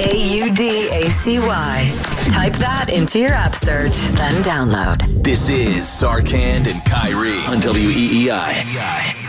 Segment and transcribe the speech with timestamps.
[0.00, 2.00] A U D A C Y.
[2.28, 5.22] Type that into your app search, then download.
[5.22, 9.24] This is Sarkand and Kyrie on E WEEI.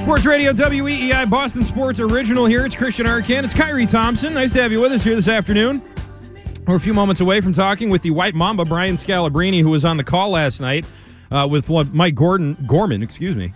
[0.00, 2.66] Sports Radio WEEI Boston Sports Original here.
[2.66, 3.44] It's Christian Arcand.
[3.44, 4.34] It's Kyrie Thompson.
[4.34, 5.80] Nice to have you with us here this afternoon.
[6.66, 9.84] We're a few moments away from talking with the White Mamba, Brian Scalabrine, who was
[9.84, 10.84] on the call last night
[11.30, 13.52] uh, with Mike Gordon Gorman, excuse me,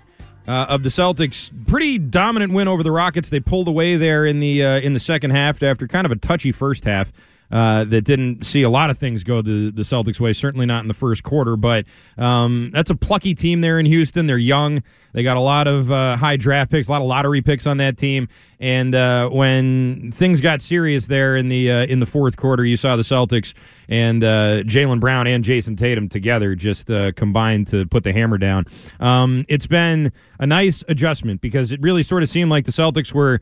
[0.48, 1.52] uh, of the Celtics.
[1.68, 3.28] Pretty dominant win over the Rockets.
[3.28, 6.16] They pulled away there in the uh, in the second half after kind of a
[6.16, 7.12] touchy first half.
[7.50, 10.82] Uh, that didn't see a lot of things go the, the Celtics' way, certainly not
[10.82, 11.56] in the first quarter.
[11.56, 11.84] But
[12.18, 14.26] um, that's a plucky team there in Houston.
[14.26, 14.82] They're young.
[15.12, 17.76] They got a lot of uh, high draft picks, a lot of lottery picks on
[17.76, 18.28] that team.
[18.58, 22.76] And uh, when things got serious there in the uh, in the fourth quarter, you
[22.76, 23.54] saw the Celtics
[23.88, 28.38] and uh, Jaylen Brown and Jayson Tatum together just uh, combined to put the hammer
[28.38, 28.64] down.
[28.98, 33.12] Um, it's been a nice adjustment because it really sort of seemed like the Celtics
[33.12, 33.40] were,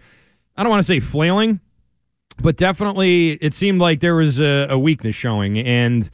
[0.56, 1.60] I don't want to say flailing,
[2.40, 5.58] but definitely it seemed like there was a, a weakness showing.
[5.58, 6.08] And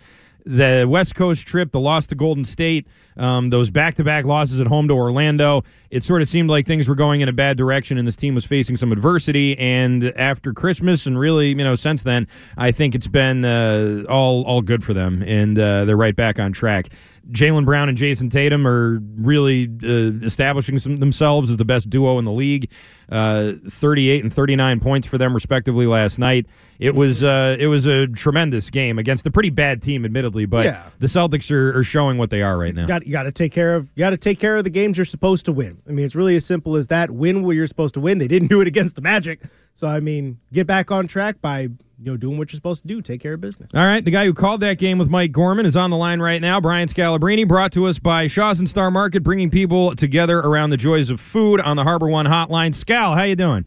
[0.48, 2.86] the West Coast trip, the loss to Golden State,
[3.18, 6.66] um, those back to back losses at home to Orlando, it sort of seemed like
[6.66, 9.58] things were going in a bad direction and this team was facing some adversity.
[9.58, 12.26] And after Christmas and really, you know, since then,
[12.56, 16.38] I think it's been uh, all, all good for them and uh, they're right back
[16.38, 16.88] on track.
[17.30, 22.18] Jaylen Brown and Jayson Tatum are really uh, establishing some, themselves as the best duo
[22.18, 22.70] in the league.
[23.10, 26.46] Uh, 38 and 39 points for them respectively last night.
[26.78, 30.64] It was uh, it was a tremendous game against a pretty bad team, admittedly, but
[30.66, 30.88] Yeah.
[30.98, 32.82] the Celtics are, are showing what they are right now.
[32.82, 34.70] You got, you got to take care of you got to take care of the
[34.70, 35.80] games you're supposed to win.
[35.88, 37.10] I mean, it's really as simple as that.
[37.10, 38.18] Win where you're supposed to win.
[38.18, 39.40] They didn't do it against the Magic,
[39.78, 42.88] so I mean, get back on track by you know doing what you're supposed to
[42.88, 43.00] do.
[43.00, 43.70] Take care of business.
[43.72, 46.18] All right, the guy who called that game with Mike Gorman is on the line
[46.18, 46.60] right now.
[46.60, 50.76] Brian Scalabrine, brought to us by Shaw's and Star Market, bringing people together around the
[50.76, 52.70] joys of food on the Harbor One Hotline.
[52.70, 53.66] Scal, how you doing?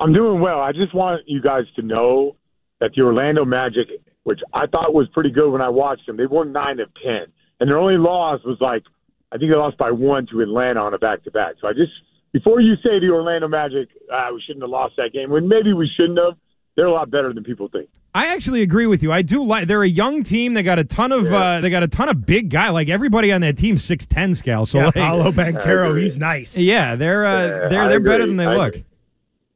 [0.00, 0.60] I'm doing well.
[0.60, 2.36] I just want you guys to know
[2.80, 3.88] that the Orlando Magic,
[4.22, 7.26] which I thought was pretty good when I watched them, they won nine of ten,
[7.60, 8.84] and their only loss was like
[9.30, 11.56] I think they lost by one to Atlanta on a back to back.
[11.60, 11.92] So I just
[12.34, 15.30] before you say the Orlando Magic, uh, we shouldn't have lost that game.
[15.30, 16.36] When maybe we shouldn't have.
[16.76, 17.88] They're a lot better than people think.
[18.16, 19.12] I actually agree with you.
[19.12, 19.68] I do like.
[19.68, 20.54] They're a young team.
[20.54, 21.32] They got a ton of.
[21.32, 22.70] Uh, they got a ton of big guy.
[22.70, 24.66] Like everybody on that team, six ten scale.
[24.66, 26.58] So yeah, like, Paolo I Banchero, he's nice.
[26.58, 28.74] yeah, they're uh, Yeah, they're I they're better than they I look.
[28.74, 28.84] agree.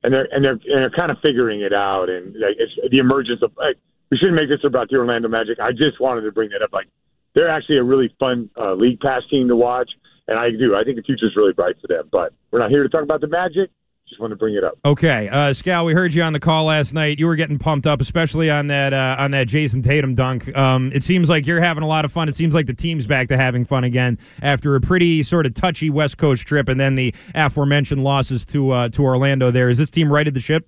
[0.04, 2.08] and they're and they're and they're kind of figuring it out.
[2.08, 3.76] And like, it's the emergence of like,
[4.12, 5.58] we shouldn't make this about the Orlando Magic.
[5.58, 6.72] I just wanted to bring that up.
[6.72, 6.86] Like
[7.34, 9.90] they're actually a really fun uh, league pass team to watch,
[10.28, 10.76] and I do.
[10.76, 12.08] I think the future's really bright for them.
[12.12, 13.70] But we're not here to talk about the Magic.
[14.08, 14.78] Just want to bring it up.
[14.86, 17.18] Okay, uh, Scal, we heard you on the call last night.
[17.18, 20.56] You were getting pumped up, especially on that uh, on that Jayson Tatum dunk.
[20.56, 22.26] Um, it seems like you're having a lot of fun.
[22.26, 25.52] It seems like the team's back to having fun again after a pretty sort of
[25.52, 29.50] touchy West Coast trip, and then the aforementioned losses to uh, to Orlando.
[29.50, 30.66] There is this team righted the ship.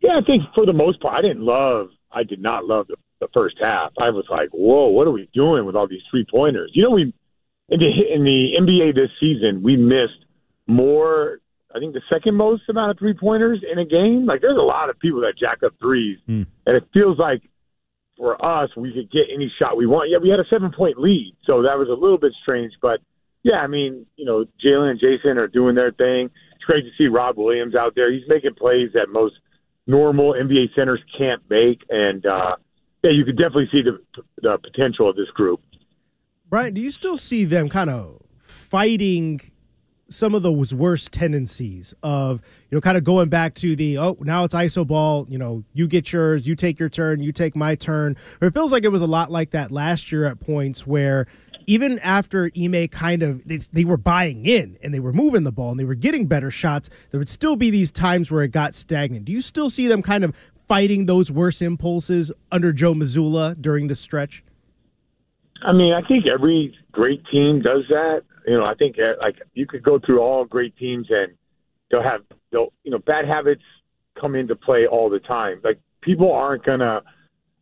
[0.00, 1.90] Yeah, I think for the most part, I didn't love.
[2.10, 3.92] I did not love the, the first half.
[4.00, 6.90] I was like, "Whoa, what are we doing with all these three pointers?" You know,
[6.90, 7.12] we
[7.68, 10.24] in the in the NBA this season we missed
[10.66, 11.38] more.
[11.74, 14.24] I think the second most amount of three pointers in a game.
[14.24, 16.42] Like, there's a lot of people that jack up threes, Hmm.
[16.64, 17.42] and it feels like
[18.16, 20.08] for us we could get any shot we want.
[20.08, 23.00] Yeah, we had a seven point lead, so that was a little bit strange, but.
[23.42, 26.30] Yeah, I mean, you know, Jaylen and Jayson are doing their thing.
[26.56, 28.10] It's great to see Rob Williams out there.
[28.10, 29.34] He's making plays that most
[29.86, 32.56] normal NBA centers can't make, and uh,
[33.04, 34.00] yeah, you could definitely see the
[34.42, 35.60] the potential of this group.
[36.48, 39.40] Brian, do you still see them kind of fighting
[40.08, 42.40] some of those worst tendencies of
[42.70, 45.64] you know kind of going back to the oh now it's iso ball you know
[45.72, 48.16] you get yours you take your turn you take my turn?
[48.40, 51.26] Or it feels like it was a lot like that last year at points where
[51.66, 55.50] even after Ime kind of they, they were buying in and they were moving the
[55.50, 58.52] ball and they were getting better shots there would still be these times where it
[58.52, 59.24] got stagnant.
[59.24, 60.32] Do you still see them kind of
[60.68, 64.44] fighting those worst impulses under Joe Mazzulla during the stretch
[65.64, 68.22] I mean, I think every great team does that.
[68.46, 71.32] You know, I think uh, like you could go through all great teams and
[71.90, 72.22] they'll have
[72.52, 73.62] they'll you know bad habits
[74.20, 75.60] come into play all the time.
[75.64, 77.02] Like people aren't gonna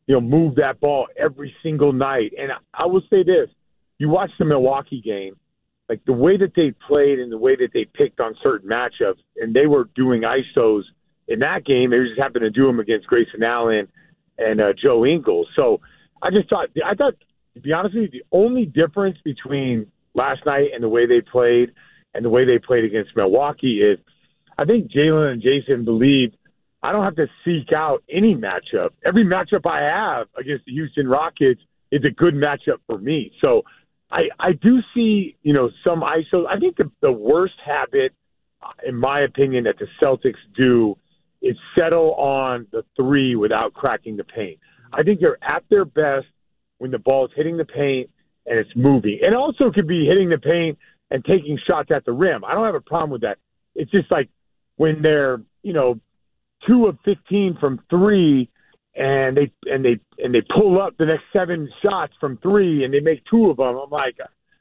[0.07, 2.33] you know move that ball every single night.
[2.39, 3.49] And I will say this:
[3.99, 5.37] you watch the Milwaukee game,
[5.89, 9.23] like the way that they played and the way that they picked on certain matchups,
[9.37, 10.83] and they were doing isos
[11.29, 11.91] in that game.
[11.91, 13.89] They just happened to do them against Grayson Allen
[14.39, 15.47] and uh, Joe Ingles.
[15.57, 15.81] So
[16.23, 17.15] I just thought I thought
[17.55, 21.21] to be honest with you, the only difference between last night and the way they
[21.21, 21.73] played
[22.15, 23.99] and the way they played against Milwaukee is
[24.57, 26.37] I think Jaylen and Jayson believed
[26.83, 28.91] I don't have to seek out any matchup.
[29.05, 31.61] Every matchup I have against the Houston Rockets
[31.91, 33.33] is a good matchup for me.
[33.41, 33.63] So
[34.11, 36.47] I, I do see, you know, some ISO.
[36.47, 38.13] I think the, the worst habit,
[38.63, 40.97] uh, in my opinion, that the Celtics do
[41.41, 44.59] is settle on the three without cracking the paint.
[44.93, 46.27] I think they're at their best
[46.79, 48.11] when the ball is hitting the paint
[48.47, 49.21] and it's moving.
[49.23, 50.79] And also could be hitting the paint
[51.11, 52.45] and taking shots at the rim.
[52.45, 53.39] I don't have a problem with that.
[53.75, 54.29] It's just like
[54.77, 56.01] when they're, you know,
[56.67, 58.49] two of 15 from three
[58.97, 62.95] and they and they and they pull up the next seven shots from three and
[62.95, 63.77] they make two of them.
[63.77, 64.17] I'm like,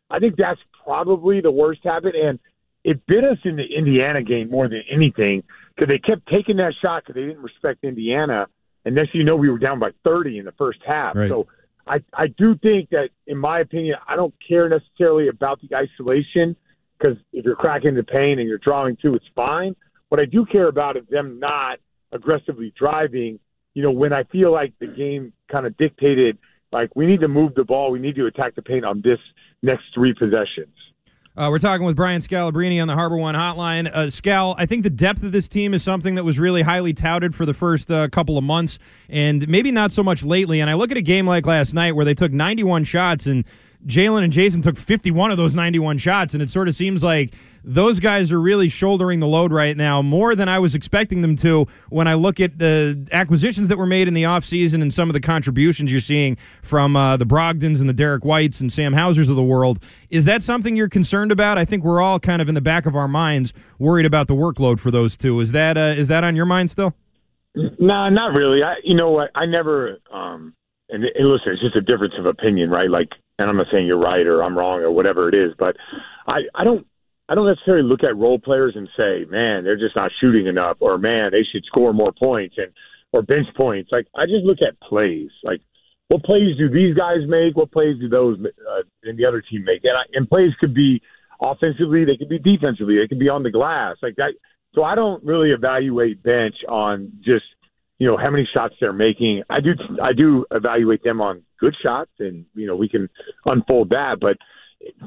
[0.10, 2.40] I think that's probably the worst habit, and
[2.84, 5.44] it bit us in the Indiana game more than anything
[5.76, 8.48] because they kept taking that shot because they didn't respect Indiana,
[8.86, 11.16] and next you know we were down by 30 in the first half.
[11.16, 11.30] Right.
[11.30, 11.48] So
[11.86, 16.56] I, I do think that, in my opinion, I don't care necessarily about the isolation
[16.98, 19.76] because if you're cracking the paint and you're drawing two, it's fine.
[20.10, 21.80] What I do care about is them not
[22.12, 23.40] aggressively driving.
[23.74, 26.38] You know, when I feel like the game kind of dictated,
[26.72, 29.20] like we need to move the ball, we need to attack the paint on this
[29.62, 30.76] next three possessions.
[31.36, 33.90] Uh, we're talking with Brian Scalabrine on the Harbor One Hotline.
[33.92, 36.94] Uh, Scal, I think the depth of this team is something that was really highly
[36.94, 38.78] touted for the first uh, couple of months,
[39.10, 40.60] and maybe not so much lately.
[40.60, 43.46] And I look at a game like last night where they took 91 shots and
[43.86, 47.36] Jaylen and Jayson took 51 of those 91 shots, and it sort of seems like
[47.64, 51.36] those guys are really shouldering the load right now more than I was expecting them
[51.38, 55.10] to when I look at the acquisitions that were made in the offseason and some
[55.10, 58.94] of the contributions you're seeing from uh, the Brogdons and the Derek Whites and Sam
[58.94, 59.80] Hausers of the world.
[60.10, 61.58] Is that something you're concerned about?
[61.58, 64.36] I think we're all kind of in the back of our minds worried about the
[64.36, 65.40] workload for those two.
[65.40, 66.94] Is that uh, is that on your mind still?
[67.56, 68.64] No, nah, not really.
[68.64, 69.30] I, you know what?
[69.36, 70.00] I never.
[70.12, 70.54] Um,
[70.90, 72.90] and, and listen, it's just a difference of opinion, right?
[72.90, 73.10] Like
[73.40, 75.76] and I'm not saying you're right or I'm wrong or whatever it is, but
[76.28, 76.86] I, I don't
[77.30, 80.78] I don't necessarily look at role players and say, man, they're just not shooting enough,
[80.82, 82.72] or man, they should score more points and
[83.12, 83.92] or bench points.
[83.92, 85.30] Like I just look at plays.
[85.44, 85.62] Like
[86.10, 87.56] what plays do these guys make?
[87.56, 89.84] What plays do those uh, and the other team make?
[89.84, 91.02] And, I, and plays could be
[91.42, 93.98] offensively, they could be defensively, they could be on the glass.
[94.02, 94.34] Like that.
[94.76, 97.46] So I don't really evaluate bench on just
[98.00, 99.44] you know how many shots they're making.
[99.50, 103.10] I do I do evaluate them on good shots, and you know we can
[103.46, 104.18] unfold that.
[104.20, 104.38] But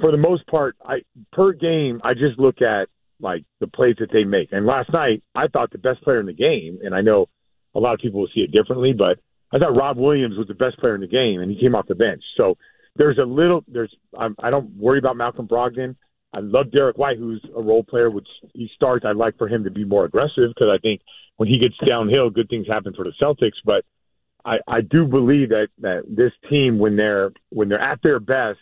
[0.00, 0.98] for the most part, I
[1.32, 2.88] per game I just look at
[3.20, 4.48] like the plays that they make.
[4.52, 7.26] And last night I thought the best player in the game, and I know
[7.74, 9.18] a lot of people will see it differently, but
[9.52, 11.86] I thought Rob Williams was the best player in the game, and he came off
[11.86, 12.22] the bench.
[12.36, 12.56] So
[12.96, 15.96] there's a little there's I'm, I don't worry about Malcolm Brogdon.
[16.32, 19.04] I love Derek White, who's a role player, which he starts.
[19.06, 21.00] I'd like for him to be more aggressive because I think
[21.36, 23.58] when he gets downhill, good things happen for the Celtics.
[23.64, 23.84] But
[24.44, 28.58] I, I do believe that that this team, when they're when they're at their best,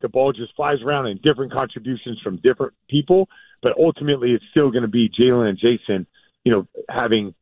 [0.00, 3.28] the ball just flies around in different contributions from different people.
[3.62, 6.06] But ultimately, it's still going to be Jaylen and Jayson,
[6.44, 7.34] you know, having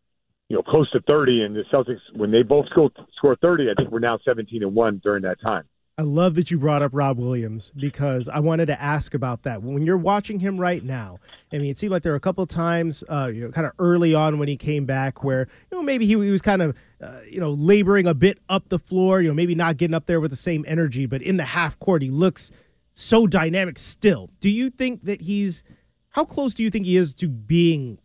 [0.49, 3.75] you know close to 30, and the Celtics when they both score score 30, I
[3.75, 5.65] think we're now 17 and one during that time.
[5.99, 9.63] I love that you brought up Rob Williams because I wanted to ask about that.
[9.63, 11.19] When you're watching him right now,
[11.53, 13.67] I mean, it seemed like there were a couple of times, uh, you know, kind
[13.67, 16.63] of early on when he came back, where you know maybe he, he was kind
[16.63, 19.95] of, uh, you know, laboring a bit up the floor, you know, maybe not getting
[19.95, 22.51] up there with the same energy, but in the half court, he looks
[22.95, 24.31] so dynamic still.
[24.41, 25.63] Do you think that he's?
[26.09, 27.99] How close do you think he is to being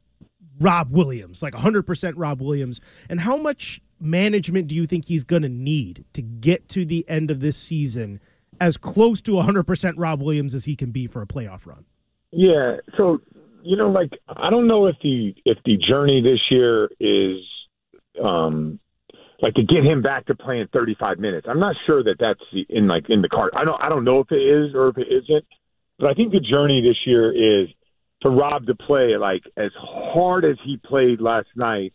[0.60, 2.82] Rob Williams, like 100% Rob Williams?
[3.10, 7.08] And how much management do you think he's going to need to get to the
[7.08, 8.20] end of this season
[8.60, 11.86] as close to 100% Rob Williams as he can be for a playoff run?
[12.32, 13.20] Yeah, so
[13.64, 17.38] you know like I don't know if the if the journey this year is
[18.24, 18.80] um
[19.42, 21.48] like to get him back to playing 35 minutes.
[21.50, 23.52] I'm not sure that that's in like in the card.
[23.56, 25.46] I don't I don't know if it is or if it isn't,
[26.00, 27.70] but I think the journey this year is
[28.22, 31.94] for Rob to play like as hard as he played last night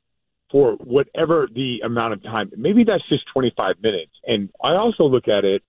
[0.52, 2.52] for whatever the amount of time.
[2.56, 4.12] Maybe that's just 25 minutes.
[4.24, 5.62] And I also look at it,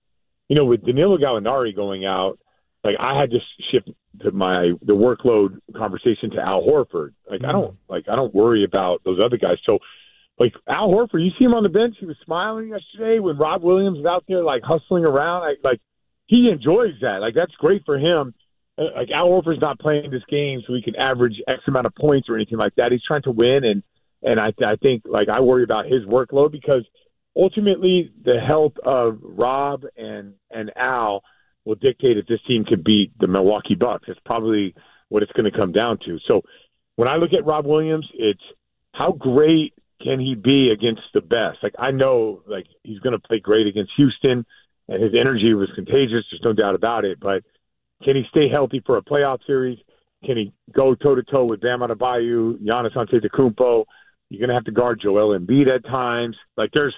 [0.48, 2.38] you know, with Danilo Gallinari going out,
[2.84, 3.38] like I had to
[3.72, 7.14] shift to my the workload conversation to Al Horford.
[7.28, 9.56] Like I don't like I don't worry about those other guys.
[9.64, 9.78] So
[10.38, 13.62] like Al Horford, you see him on the bench, he was smiling yesterday when Rob
[13.62, 15.44] Williams was out there like hustling around.
[15.44, 15.80] I, like
[16.26, 17.18] he enjoys that.
[17.22, 18.34] Like that's great for him.
[18.76, 21.94] Uh, Like Al Horford's not playing this game so he can average X amount of
[21.94, 22.92] points or anything like that.
[22.92, 23.82] He's trying to win, and
[24.24, 26.84] and I I think like I worry about his workload because
[27.36, 31.22] ultimately the health of Rob and and Al
[31.64, 34.04] will dictate if this team can beat the Milwaukee Bucks.
[34.08, 34.74] It's probably
[35.08, 36.18] what it's going to come down to.
[36.26, 36.42] So
[36.96, 38.42] when I look at Rob Williams, it's
[38.92, 41.58] how great can he be against the best?
[41.62, 44.44] Like I know like he's going to play great against Houston
[44.88, 47.42] and his energy was contagious, there's no doubt about it, but
[48.02, 49.78] can he stay healthy for a playoff series?
[50.24, 53.84] Can he go toe to toe with Bam Adebayo, Giannis Antetokounmpo?
[54.34, 56.36] You're going to have to guard Joel Embiid at times.
[56.56, 56.94] Like there's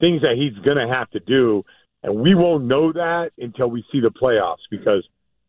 [0.00, 1.64] things that he's going to have to do,
[2.02, 5.06] and we won't know that until we see the playoffs because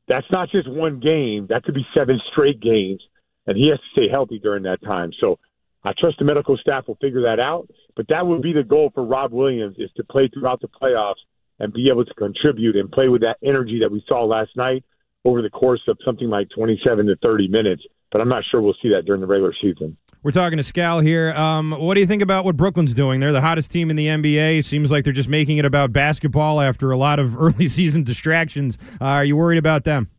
[0.08, 1.48] that's not just one game.
[1.50, 3.02] That could be seven straight games,
[3.48, 5.12] and he has to stay healthy during that time.
[5.20, 5.40] So
[5.84, 7.70] I trust the medical staff will figure that out.
[7.96, 11.22] But that would be the goal for Rob Williams is to play throughout the playoffs
[11.60, 14.84] and be able to contribute and play with that energy that we saw last night
[15.26, 17.84] over the course of something like 27 to 30 minutes.
[18.12, 19.98] But I'm not sure we'll see that during the regular season.
[20.22, 21.32] We're talking to Scal here.
[21.32, 23.22] Um, what do you think about what Brooklyn's doing?
[23.22, 24.66] They're the hottest team in the NBA.
[24.66, 28.78] Seems like they're just making it about basketball after a lot of early season distractions.
[29.00, 30.10] Uh, are you worried about them?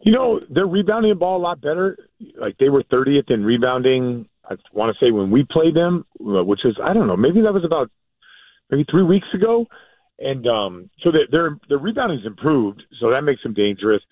[0.00, 1.96] You know, they're rebounding the ball a lot better.
[2.40, 4.28] Like they were 30th in rebounding.
[4.48, 7.40] I want to say when we played them, uh, which was I don't know, maybe
[7.40, 7.90] that was about
[8.70, 9.66] maybe three weeks ago.
[10.20, 14.02] And um, so their their rebounding's improved, so that makes them dangerous.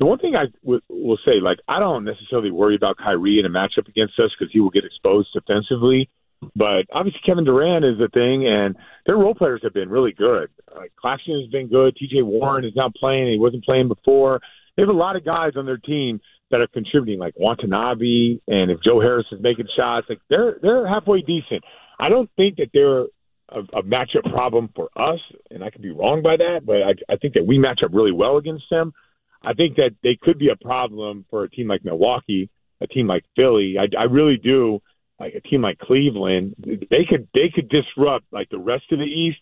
[0.00, 3.44] The one thing I w- will say, like I don't necessarily worry about Kyrie in
[3.44, 6.08] a matchup against us because he will get exposed defensively.
[6.56, 10.48] But obviously Kevin Durant is the thing, and their role players have been really good.
[10.74, 11.94] Like Claxton has been good.
[11.96, 12.22] T.J.
[12.22, 14.40] Warren is now playing; he wasn't playing before.
[14.74, 18.70] They have a lot of guys on their team that are contributing, like Watanabe, and
[18.70, 21.62] if Joe Harris is making shots, like they're they're halfway decent.
[21.98, 23.02] I don't think that they're
[23.50, 27.12] a, a matchup problem for us, and I could be wrong by that, but I,
[27.12, 28.94] I think that we match up really well against them.
[29.42, 33.06] I think that they could be a problem for a team like Milwaukee, a team
[33.06, 33.76] like Philly.
[33.78, 34.80] I, I really do.
[35.18, 39.04] Like a team like Cleveland, they could they could disrupt like the rest of the
[39.04, 39.36] East.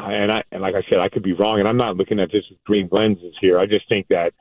[0.00, 2.32] And I and like I said, I could be wrong, and I'm not looking at
[2.32, 3.60] this with green lenses here.
[3.60, 4.32] I just think that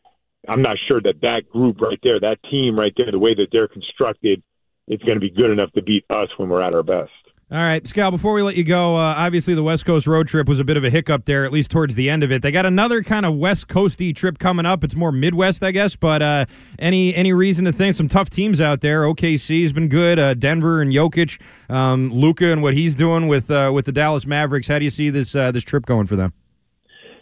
[0.48, 3.50] I'm not sure that that group right there, that team right there, the way that
[3.52, 4.42] they're constructed,
[4.88, 7.12] it's going to be good enough to beat us when we're at our best.
[7.50, 10.50] All right, Scal, before we let you go, uh, obviously the West Coast road trip
[10.50, 12.42] was a bit of a hiccup there, at least towards the end of it.
[12.42, 14.84] They got another kind of West Coasty trip coming up.
[14.84, 16.46] It's more Midwest, I guess, but uh,
[16.78, 19.04] any any reason to think some tough teams out there?
[19.04, 20.20] OKC's been good.
[20.20, 21.40] Uh, Denver and Jokic,
[21.70, 24.68] um, Luka and what he's doing with uh, with the Dallas Mavericks.
[24.68, 26.34] How do you see this uh, this trip going for them?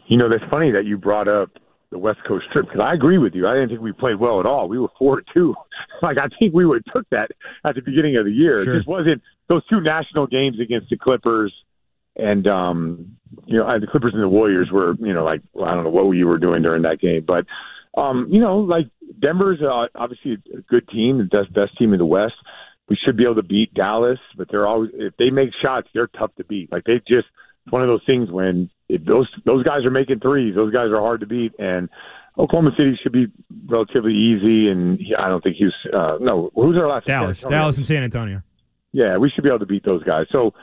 [0.07, 1.51] You know, that's funny that you brought up
[1.95, 3.47] the West Coast trip because I agree with you.
[3.47, 4.67] I didn't think we played well at all.
[4.67, 5.55] We were four two.
[6.01, 7.31] Like I think we would have took that
[7.63, 8.61] at the beginning of the year.
[8.61, 8.73] Sure.
[8.73, 11.53] It just wasn't those two national games against the Clippers
[12.17, 15.73] and um you know the Clippers and the Warriors were you know like well, I
[15.73, 17.45] don't know what you were doing during that game, but
[17.99, 18.87] um you know like
[19.21, 22.35] Denver's uh, obviously a good team, the best best team in the West.
[22.89, 26.07] We should be able to beat Dallas, but they're always if they make shots, they're
[26.07, 26.73] tough to beat.
[26.73, 27.27] Like they just
[27.63, 30.89] it's one of those things when if those those guys are making threes, those guys
[30.89, 31.89] are hard to beat, and
[32.37, 33.27] Oklahoma City should be
[33.67, 34.69] relatively easy.
[34.69, 36.51] And I don't think he's uh, no.
[36.55, 37.05] Who's our last?
[37.05, 37.41] Dallas.
[37.41, 38.41] Dallas and San Antonio.
[38.91, 40.25] Yeah, we should be able to beat those guys.
[40.31, 40.53] So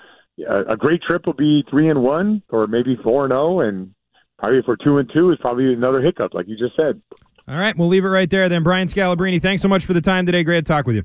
[0.49, 3.95] uh, a great trip will be three and one, or maybe four and zero, and
[4.39, 7.01] probably if we're two and two is probably another hiccup, like you just said.
[7.49, 8.63] All right, we'll leave it right there then.
[8.63, 10.45] Brian Scalabrine, thanks so much for the time today.
[10.45, 11.05] Great to talk with you.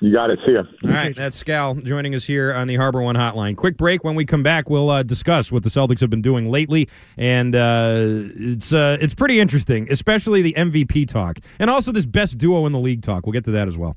[0.00, 0.38] You got it.
[0.44, 0.62] See ya.
[0.84, 3.56] All right, that's Scal joining us here on the Harbor One Hotline.
[3.56, 4.04] Quick break.
[4.04, 6.86] When we come back, we'll uh, discuss what the Celtics have been doing lately,
[7.16, 7.94] and uh,
[8.36, 12.72] it's uh, it's pretty interesting, especially the MVP talk, and also this best duo in
[12.72, 13.24] the league talk.
[13.24, 13.96] We'll get to that as well.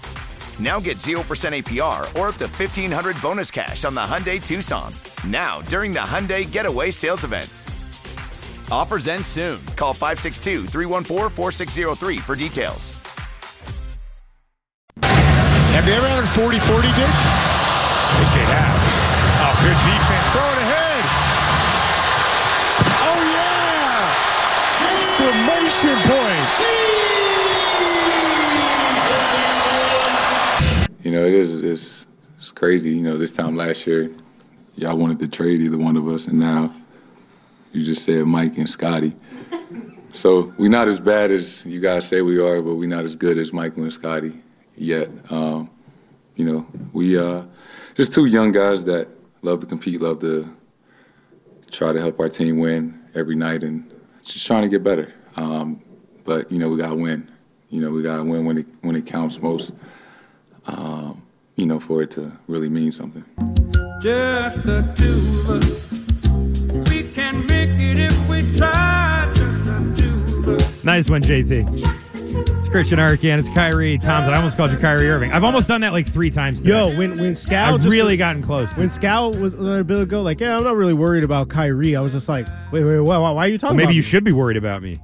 [0.61, 4.93] Now get 0% APR or up to 1500 bonus cash on the Hyundai Tucson.
[5.25, 7.49] Now, during the Hyundai Getaway Sales Event.
[8.71, 9.59] Offers end soon.
[9.75, 12.91] Call 562 314 4603 for details.
[15.01, 17.09] Have they ever had a 40 40 dig?
[17.09, 18.77] I think they have.
[19.41, 20.27] Oh, good defense.
[20.29, 21.03] Throw it ahead.
[23.01, 24.13] Oh, yeah.
[24.93, 26.80] Exclamation point.
[31.03, 32.05] You know, it is it's,
[32.37, 32.91] it's crazy.
[32.91, 34.11] You know, this time last year,
[34.75, 36.73] y'all wanted to trade either one of us, and now
[37.71, 39.15] you just said Mike and Scottie.
[40.13, 43.15] So we're not as bad as you guys say we are, but we're not as
[43.15, 44.41] good as Michael and Scottie
[44.75, 45.09] yet.
[45.29, 45.69] Um,
[46.35, 47.43] you know, we uh,
[47.95, 49.07] just two young guys that
[49.41, 50.53] love to compete, love to
[51.71, 53.89] try to help our team win every night, and
[54.21, 55.13] just trying to get better.
[55.37, 55.81] Um,
[56.25, 57.31] but you know, we gotta win.
[57.69, 59.71] You know, we gotta win when it when it counts most.
[60.65, 61.23] Um,
[61.55, 63.23] you know, for it to really mean something.
[64.01, 66.89] Just the two of us.
[66.89, 69.29] We can make it if we try.
[69.33, 70.83] Just the two of us.
[70.83, 71.67] Nice one, JT.
[72.59, 73.39] It's Christian Arcand.
[73.39, 74.33] It's Kyrie Thompson.
[74.33, 75.31] I almost called you Kyrie Irving.
[75.33, 76.61] I've almost done that like three times.
[76.61, 76.69] Today.
[76.69, 78.75] Yo, when when Scal I've just- really gotten close.
[78.77, 81.95] When Scal was let a bit ago, like, yeah, I'm not really worried about Kyrie.
[81.95, 83.77] I was just like, wait, wait, why, why, why are you Well, talking?
[83.77, 84.03] maybe about you me?
[84.03, 84.97] should be worried about me.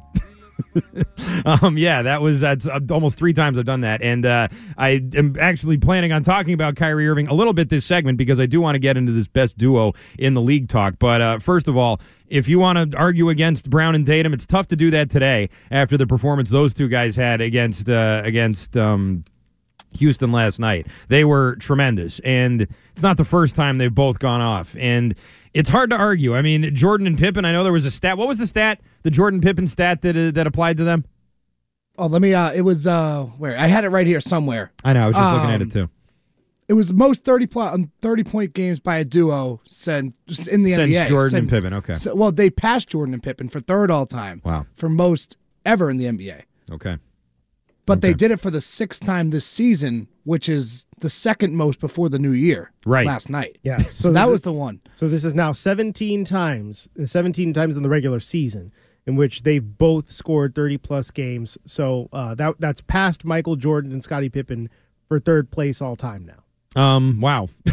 [1.46, 5.02] um, yeah, that was that's uh, almost three times I've done that, and uh, I
[5.16, 8.46] am actually planning on talking about Kyrie Irving a little bit this segment because I
[8.46, 10.96] do want to get into this best duo in the league talk.
[11.00, 14.46] But uh, first of all, if you want to argue against Brown and Tatum, it's
[14.46, 18.76] tough to do that today after the performance those two guys had against uh, against.
[18.76, 19.24] Um,
[19.94, 20.88] Houston last night.
[21.08, 24.76] They were tremendous, and it's not the first time they've both gone off.
[24.78, 25.16] And
[25.54, 26.36] it's hard to argue.
[26.36, 27.46] I mean, Jordan and Pippen.
[27.46, 28.18] I know there was a stat.
[28.18, 28.80] What was the stat?
[29.08, 31.06] The Jordan Pippen stat that uh, that applied to them.
[31.98, 32.34] Oh, let me.
[32.34, 34.74] Uh, it was uh, where I had it right here somewhere.
[34.84, 35.04] I know.
[35.06, 35.90] I was just looking at Um, it too.
[36.68, 40.14] It was the most thirty point um, thirty point games by a duo since
[40.50, 41.96] in the NBA Since NBA Jordan and Pippen, okay.
[41.96, 44.42] So- well, they passed Jordan and Pippen for third all time.
[44.44, 44.66] Wow.
[44.76, 46.42] For most ever in the NBA,
[46.74, 46.98] Okay.
[47.86, 51.80] but they did it for the sixth time this season, which is the second most
[51.80, 52.74] before the new year.
[52.86, 53.08] Right.
[53.08, 53.58] Last night.
[53.64, 53.78] Yeah.
[53.94, 54.82] So that that is- was the one.
[54.96, 58.74] So this is now 17 times, 17 times in the regular season
[59.08, 61.58] in which they've both scored 30 plus games.
[61.66, 64.70] So uh, that that's past Michael Jordan and Scottie Pippen
[65.08, 66.44] for third place all time now.
[66.80, 67.22] Um.
[67.22, 67.50] Wow.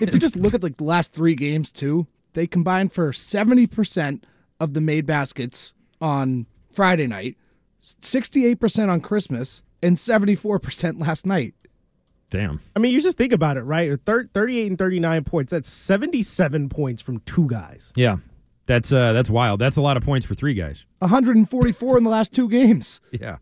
[0.00, 3.66] if you just look at like the last three games too, they combined for seventy
[3.66, 4.24] percent
[4.60, 7.36] of the made baskets on Friday night,
[7.80, 11.54] sixty-eight percent on Christmas, and seventy-four percent last night.
[12.28, 12.60] Damn.
[12.74, 13.98] I mean, you just think about it, right?
[14.04, 15.52] 38 and 39 points.
[15.52, 17.92] That's 77 points from two guys.
[17.94, 18.16] Yeah.
[18.66, 19.60] That's uh that's wild.
[19.60, 20.84] That's a lot of points for three guys.
[20.98, 23.00] One hundred and forty-four in the last two games.
[23.12, 23.38] Yeah.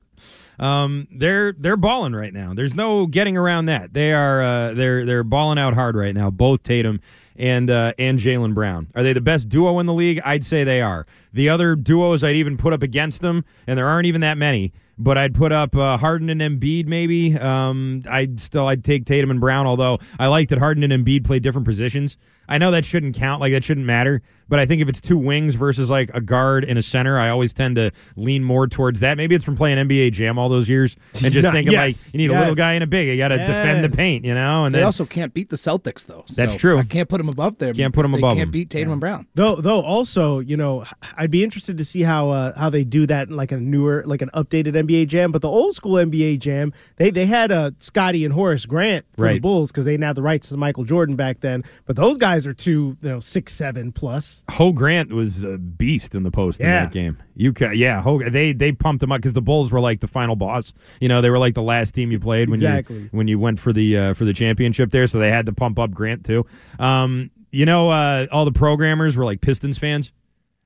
[0.58, 2.54] Um, they're they're balling right now.
[2.54, 3.92] There's no getting around that.
[3.92, 6.30] They are uh, they're they're balling out hard right now.
[6.30, 7.00] Both Tatum
[7.36, 8.88] and uh, and Jaylen Brown.
[8.94, 10.20] Are they the best duo in the league?
[10.24, 11.06] I'd say they are.
[11.32, 14.72] The other duos I'd even put up against them, and there aren't even that many.
[14.96, 17.36] But I'd put up uh, Harden and Embiid maybe.
[17.36, 19.66] Um, I'd still I'd take Tatum and Brown.
[19.66, 22.16] Although I like that Harden and Embiid play different positions.
[22.46, 24.20] I know that shouldn't count, like that shouldn't matter.
[24.46, 27.30] But I think if it's two wings versus like a guard and a center, I
[27.30, 29.16] always tend to lean more towards that.
[29.16, 32.14] Maybe it's from playing NBA Jam all those years and just Yeah, thinking yes, like
[32.14, 33.08] you need a little guy and a big.
[33.08, 34.66] You got to defend the paint, you know.
[34.66, 36.26] And they then also can't beat the Celtics though.
[36.36, 36.78] That's true.
[36.78, 37.72] I can't put them above there.
[37.72, 38.52] Can't put if 'em they above Can't 'em.
[38.52, 39.26] beat Tatum and Brown.
[39.34, 40.84] Though, though, also, you know,
[41.16, 44.02] I'd be interested to see how uh, how they do that in like a newer,
[44.06, 47.70] like an updated NBA Jam, but the old school NBA Jam, they they had uh,
[47.78, 50.84] Scottie and Horace Grant for the Bulls because they didn't have the rights to Michael
[50.84, 51.64] Jordan back then.
[51.86, 54.42] But those guys are two, you know, six seven plus.
[54.50, 57.18] Ho Grant was a beast in the post in that game.
[57.36, 60.06] You ca yeah, Ho, they they pumped him up because the Bulls were like the
[60.08, 60.72] final boss.
[61.00, 63.00] You know, they were like the last team you played when Exactly.
[63.00, 65.06] you when you went for the uh, for the championship there.
[65.06, 66.46] So they had to pump up Grant too.
[66.78, 70.12] Um, you know, uh, all the programmers were like Pistons fans.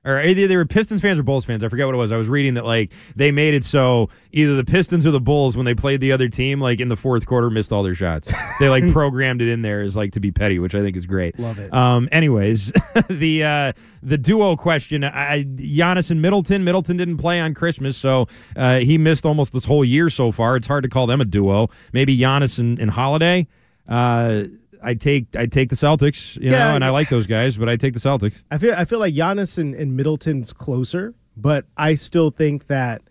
[0.05, 1.63] Or either they were Pistons fans or Bulls fans.
[1.63, 2.11] I forget what it was.
[2.11, 5.57] I was reading that like they made it so either the Pistons or the Bulls
[5.57, 8.31] when they played the other team, like in the fourth quarter, missed all their shots.
[8.59, 11.05] They like programmed it in there as like to be petty, which I think is
[11.05, 11.37] great.
[11.37, 11.73] Love it.
[11.73, 12.71] Um, anyways,
[13.09, 16.63] the uh, the duo question: I, Giannis and Middleton.
[16.63, 20.55] Middleton didn't play on Christmas, so uh, he missed almost this whole year so far.
[20.55, 21.69] It's hard to call them a duo.
[21.91, 23.47] Maybe Giannis and, and Holiday.
[23.87, 24.43] Uh,
[24.81, 27.67] I take I take the Celtics, you Yeah, know, and I like those guys, but
[27.69, 28.41] I take the Celtics.
[28.51, 33.01] I feel I feel like Giannis and, and Middleton's closer, but I still think that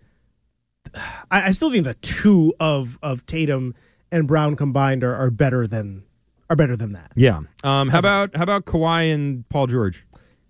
[1.31, 3.75] I, I still think the two of of Tatum
[4.11, 6.03] and Brown combined are, are better than
[6.49, 7.11] are better than that.
[7.15, 7.41] Yeah.
[7.63, 10.05] Um, how about how about Kawhi and Paul George?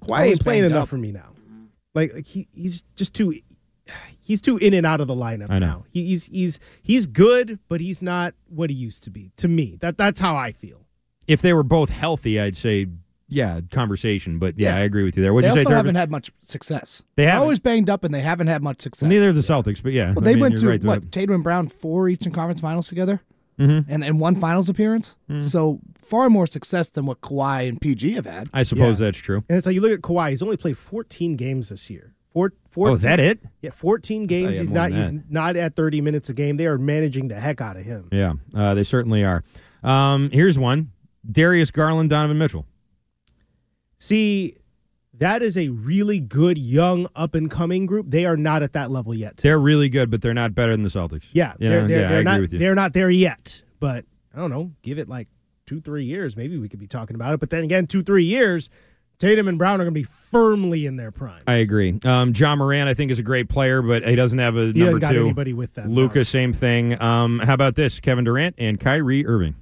[0.05, 0.89] Kawhi ain't playing enough up.
[0.89, 1.33] for me now.
[1.93, 3.33] Like, like he, he's just too
[4.21, 5.65] he's too in and out of the lineup I know.
[5.67, 5.85] now.
[5.89, 9.31] He, he's he's he's good, but he's not what he used to be.
[9.37, 10.85] To me, that that's how I feel.
[11.29, 12.87] If they were both healthy, I'd say
[13.31, 14.39] yeah, conversation.
[14.39, 14.77] But yeah, Yeah.
[14.77, 15.33] I agree with you there.
[15.33, 15.77] What'd they you say, also Durbin?
[15.85, 17.03] haven't had much success.
[17.15, 17.43] They They're haven't.
[17.43, 19.07] always banged up, and they haven't had much success.
[19.07, 20.13] Neither of the Celtics, but yeah.
[20.13, 22.59] Well, I they mean, went you're to right, what Tatum and Brown four Eastern Conference
[22.59, 23.21] Finals together,
[23.59, 23.85] Mhm.
[23.87, 25.15] and and one Finals appearance.
[25.29, 25.43] Mm-hmm.
[25.45, 28.47] So far more success than what Kawhi and PG have had.
[28.51, 29.07] I suppose Yeah.
[29.07, 29.43] that's true.
[29.47, 32.15] And it's like you look at Kawhi; he's only played 14 games this year.
[32.33, 33.39] Four, 14, Oh, is that it?
[33.61, 34.57] Yeah, 14 games.
[34.57, 34.91] He's not.
[34.91, 36.57] He's not at 30 minutes a game.
[36.57, 38.07] They are managing the heck out of him.
[38.11, 39.43] Yeah, uh, they certainly are.
[39.83, 40.89] Um, here's one:
[41.25, 42.65] Darius Garland, Donovan Mitchell.
[43.97, 44.55] See,
[45.17, 48.05] that is a really good young up and coming group.
[48.09, 49.37] They are not at that level yet.
[49.37, 51.25] They're really good, but they're not better than the Celtics.
[51.33, 52.41] Yeah, You they're, know, they're, yeah, I they're agree not.
[52.41, 52.59] with you.
[52.59, 53.61] They're not there yet.
[53.79, 54.71] But I don't know.
[54.81, 55.27] Give it like
[55.65, 56.37] two, three years.
[56.37, 57.39] Maybe we could be talking about it.
[57.39, 58.69] But then again, two, three years,
[59.17, 61.41] Tatum and Brown are going to be firmly in their prime.
[61.45, 61.99] I agree.
[62.05, 64.83] Um, Ja Morant, I think, is a great player, but he doesn't have a He
[64.85, 65.19] number two.
[65.21, 65.89] anybody with that?
[65.89, 66.99] Luka, same thing.
[67.01, 67.99] Um, how about this?
[67.99, 69.55] Kevin Durant and Kyrie Irving.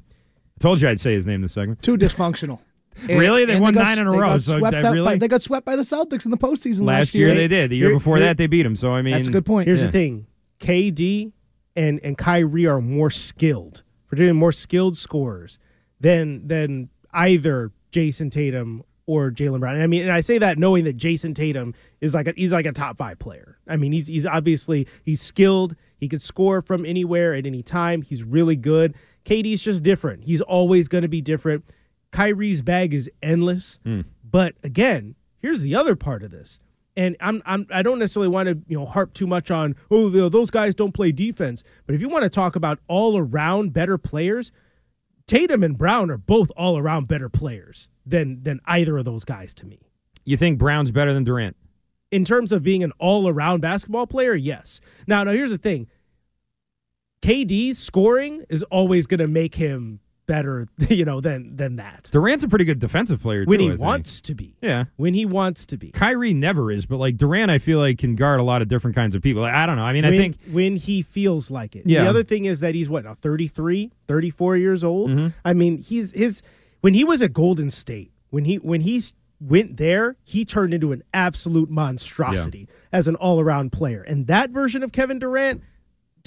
[0.57, 1.81] I told you I'd say his name this segment.
[1.81, 2.59] Too dysfunctional.
[3.07, 3.45] Really?
[3.45, 5.27] They won got- nine in a they row, got so swept that really- by- they
[5.27, 7.69] got swept by the Celtics in the postseason last, Last year they did.
[7.69, 8.75] The year Here- before that they beat him.
[8.75, 9.67] So I mean, That's a good point.
[9.67, 9.85] Here's Yeah.
[9.85, 10.25] the thing:
[10.59, 11.31] KD
[11.75, 15.59] and and Kyrie are more skilled, particularly more skilled scorers
[15.99, 19.75] than than either Jayson Tatum or Jaylen Brown.
[19.75, 22.51] And I mean, and I say that knowing that Jayson Tatum is like a, he's
[22.51, 23.59] like a top five player.
[23.67, 25.75] I mean, he's he's obviously he's skilled.
[25.97, 28.01] He could score from anywhere at any time.
[28.01, 28.95] He's really good.
[29.27, 30.23] KD's just different.
[30.23, 31.65] He's always going to be different.
[32.11, 33.77] Kyrie's bag is endless.
[33.83, 34.01] Hmm.
[34.23, 36.59] But again, here's the other part of this.
[36.95, 40.07] And I'm, I'm I don't necessarily want to you know harp too much on oh
[40.09, 41.61] you know, those guys don't play defense.
[41.85, 44.51] But if you want to talk about all around better players,
[45.27, 49.53] Tatum and Brown are both all around better players than than either of those guys
[49.55, 49.79] to me.
[50.25, 51.57] you think Brown's better than Durant?
[52.09, 54.79] In terms of being an all around basketball player, yes.
[55.05, 55.87] Now now here's the thing.
[57.21, 62.09] KD's scoring is always going to make him better, you know, than than that.
[62.11, 64.55] Durant's a pretty good defensive player When he wants to be.
[64.61, 64.85] Yeah.
[64.97, 65.91] When he wants to be.
[65.91, 68.95] Kyrie never is, but like Durant, I feel like can guard a lot of different
[68.95, 69.41] kinds of people.
[69.41, 69.83] Like, I don't know.
[69.83, 71.83] I mean, I think when he feels like it.
[71.85, 72.03] Yeah.
[72.03, 75.09] The other thing is that he's what now 33, 34 years old.
[75.09, 75.27] Mm-hmm.
[75.43, 76.41] I mean, he's his
[76.81, 79.01] when he was at Golden State, when he when he
[79.39, 84.01] went there, he turned into an absolute monstrosity as an all-around player.
[84.01, 85.61] And that version of Kevin Durant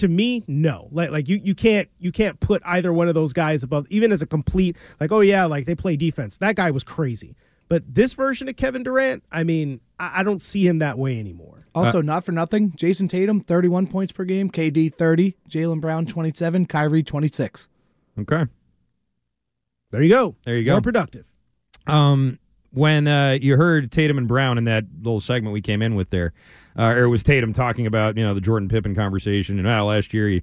[0.01, 0.89] to me, no.
[0.91, 4.13] Like like you you can't you can't put either one of those guys above even
[4.13, 6.37] as a complete like oh yeah, like they play defense.
[6.39, 7.37] That guy was crazy.
[7.69, 11.21] But this version of Kevin Durant, I mean, I, I don't see him that way
[11.21, 11.67] anymore.
[11.73, 16.05] Also, Uh, not for nothing, Jayson Tatum, 31 points per game, KD 30, Jaylen Brown
[16.05, 17.69] 27, Kyrie 26.
[18.19, 18.47] okay.
[19.93, 20.35] There you go.
[20.43, 20.73] There you go.
[20.73, 21.27] More productive.
[21.87, 22.39] Um,
[22.73, 26.11] when uh, you heard Tatum and Brown in that little segment we came in with
[26.11, 26.33] there,
[26.79, 30.15] uh, or it was Tatum talking about you know the Jordan Pippen conversation, and last
[30.15, 30.43] year he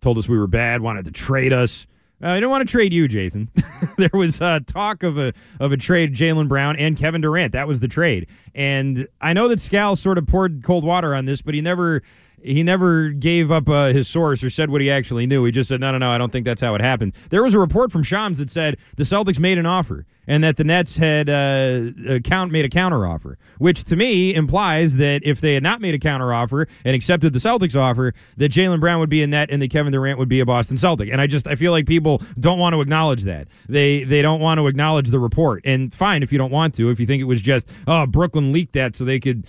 [0.00, 1.86] told us we were bad, wanted to trade us.
[2.22, 3.48] Uh, I didn't want to trade you, Jayson.
[3.98, 7.52] there was uh, talk of a of a trade, Jaylen Brown and Kevin Durant.
[7.52, 11.24] That was the trade, and I know that Scal sort of poured cold water on
[11.24, 12.02] this, but he never
[12.44, 15.44] he never gave up uh, his source or said what he actually knew.
[15.44, 17.14] He just said, no, no, no, I don't think that's how it happened.
[17.30, 20.56] There was a report from Shams that said the Celtics made an offer and that
[20.56, 25.54] the Nets had uh, account made a counteroffer, which to me implies that if they
[25.54, 29.22] had not made a counteroffer and accepted the Celtics offer, that Jaylen Brown would be
[29.22, 31.10] a net and that Kevin Durant would be a Boston Celtic.
[31.10, 33.48] And I just I feel like people don't want to acknowledge that.
[33.68, 35.62] They they don't want to acknowledge the report.
[35.64, 36.90] And fine if you don't want to.
[36.90, 39.46] If you think it was just oh Brooklyn leaked that so they could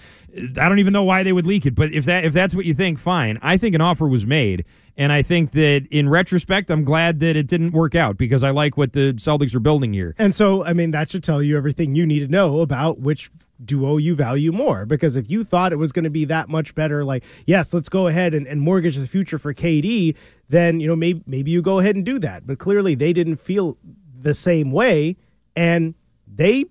[0.59, 1.75] I don't even know why they would leak it.
[1.75, 3.39] But if that if that's what you think, fine.
[3.41, 4.65] I think an offer was made.
[4.97, 8.51] And I think that in retrospect, I'm glad that it didn't work out because I
[8.51, 10.15] like what the Celtics are building here.
[10.17, 13.29] And so, I mean, that should tell you everything you need to know about which
[13.63, 14.86] duo you value more.
[14.86, 17.89] Because if you thought it was going to be that much better, like, yes, let's
[17.89, 20.15] go ahead and, and mortgage the future for KD,
[20.49, 22.47] then, you know, maybe, maybe you go ahead and do that.
[22.47, 23.77] But clearly they didn't feel
[24.21, 25.17] the same way.
[25.58, 25.95] And
[26.27, 26.65] they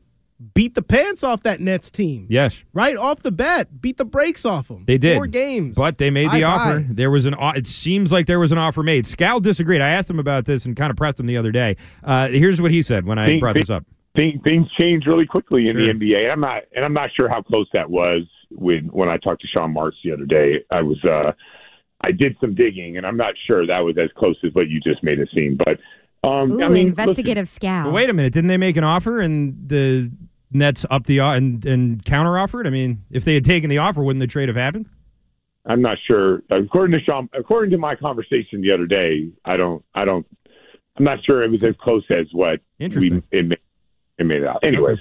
[0.53, 2.27] beat the pants off that Nets team.
[2.29, 2.65] Yes.
[2.75, 4.85] Right off the bat, beat the brakes off them.
[4.87, 5.15] They did.
[5.17, 5.77] Four games.
[5.77, 6.45] But they made the Bye-bye.
[6.45, 6.87] offer.
[6.91, 7.35] There was an.
[7.35, 9.05] o- It seems like there was an offer made.
[9.05, 9.81] Scal disagreed.
[9.81, 11.77] I asked him about this and kind of pressed him the other day.
[12.03, 13.85] Uh, here's what he said when I Thing- brought this up.
[14.17, 15.87] Thing, things change really quickly in Sure.
[15.87, 16.31] the NBA.
[16.31, 19.49] I'm not, and I'm not sure how close that was when when I talked to
[19.49, 20.61] Sean Marks the other day.
[20.71, 21.33] I was, uh,
[22.01, 24.79] I did some digging, and I'm not sure that was as close as what you
[24.81, 25.57] just made it seem.
[25.57, 25.81] But
[26.23, 27.85] um, Ooh, I mean, investigative Scal.
[27.85, 28.33] But wait a minute.
[28.33, 30.13] Didn't they make an offer and the
[30.55, 32.67] Nets up the and and counter offered?
[32.67, 34.87] I mean, if they had taken the offer, wouldn't the trade have happened?
[35.67, 36.43] I'm not sure.
[36.51, 40.27] According to Sean, according to my conversation the other day, I don't, I don't,
[40.97, 43.23] I'm not sure it was as close as what Interesting.
[43.33, 43.59] we it made,
[44.19, 44.63] it made out.
[44.63, 44.99] Anyways.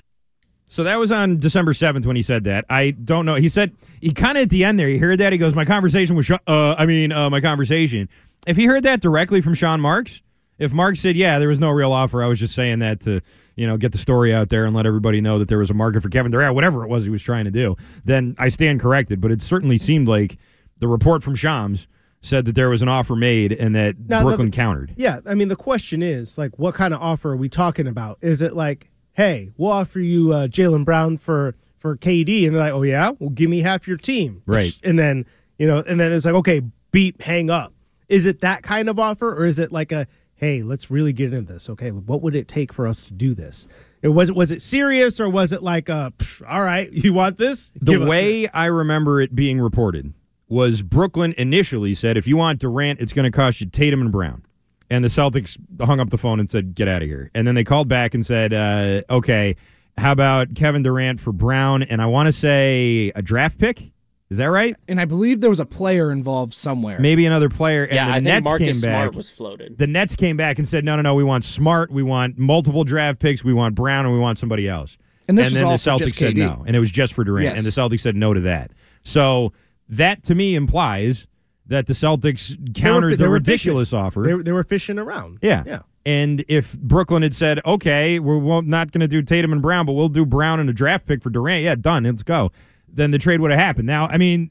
[0.68, 2.66] So that was on December 7th when he said that.
[2.70, 3.36] I don't know.
[3.36, 5.32] He said, he kind of at the end there, he heard that.
[5.32, 8.10] He goes, My conversation was, uh, I mean, uh, my conversation.
[8.48, 10.22] If he heard that directly from Sean Marks,
[10.58, 13.22] if Marks said, Yeah, there was no real offer, I was just saying that to,
[13.56, 15.74] you know, get the story out there and let everybody know that there was a
[15.74, 18.80] market for Kevin Durant, whatever it was he was trying to do, then I stand
[18.80, 19.22] corrected.
[19.22, 20.38] But it certainly seemed like
[20.80, 21.88] the report from Shams
[22.22, 24.94] said that there was an offer made and that Now, Brooklyn the- countered.
[24.96, 28.18] Yeah, I mean the question is like, what kind of offer are we talking about?
[28.22, 32.62] Is it like, hey, we'll offer you uh, Jaylen Brown for for KD, and they're
[32.64, 34.72] like, oh yeah, well give me half your team, Right.
[34.84, 35.26] And then
[35.60, 36.62] you know, and then it's like, okay,
[36.92, 37.74] beep, hang up.
[38.10, 41.34] Is it that kind of offer, or is it like a, hey, let's really get
[41.34, 41.70] into this?
[41.70, 43.68] Okay, what would it take for us to do this?
[44.02, 47.38] It was was it serious, or was it like, uh, pff, all right, you want
[47.38, 47.72] this?
[47.76, 50.14] The Give way I remember it being reported
[50.50, 54.12] was Brooklyn initially said, if you want Durant, it's going to cost you Tatum and
[54.12, 54.46] Brown.
[54.90, 57.32] And the Celtics hung up the phone and said, get out of here.
[57.34, 59.56] And then they called back and said, uh, okay,
[59.98, 61.82] how about Kevin Durant for Brown?
[61.84, 63.93] And I want to say a draft pick.
[64.30, 64.76] Is that right?
[64.88, 66.98] And I believe there was a player involved somewhere.
[67.00, 67.84] Maybe another player.
[67.84, 69.16] And yeah, the I think Nets Marcus came Smart back.
[69.18, 69.78] was floated.
[69.78, 72.84] The Nets came back and said, no, no, no, we want Smart, we want multiple
[72.84, 74.98] draft picks, we want Brown, and we want somebody else.
[75.28, 77.44] And this was then all the Celtics said no, and it was just for Durant,
[77.46, 77.58] Yes.
[77.58, 78.72] and the Celtics said no to that.
[79.04, 79.54] So
[79.90, 81.28] that to me implies
[81.68, 84.00] that the Celtics They were- countered they the ridiculous fishing.
[84.06, 84.24] offer.
[84.24, 85.40] They, were- they were fishing around.
[85.42, 85.64] yeah.
[85.66, 85.80] yeah.
[86.06, 89.94] And if Brooklyn had said, okay, we're not going to do Tatum and Brown, but
[89.94, 92.52] we'll do Brown and a draft pick for Durant, yeah, done, let's go,
[92.94, 93.88] then the trade would have happened.
[93.88, 94.50] Now, I mean,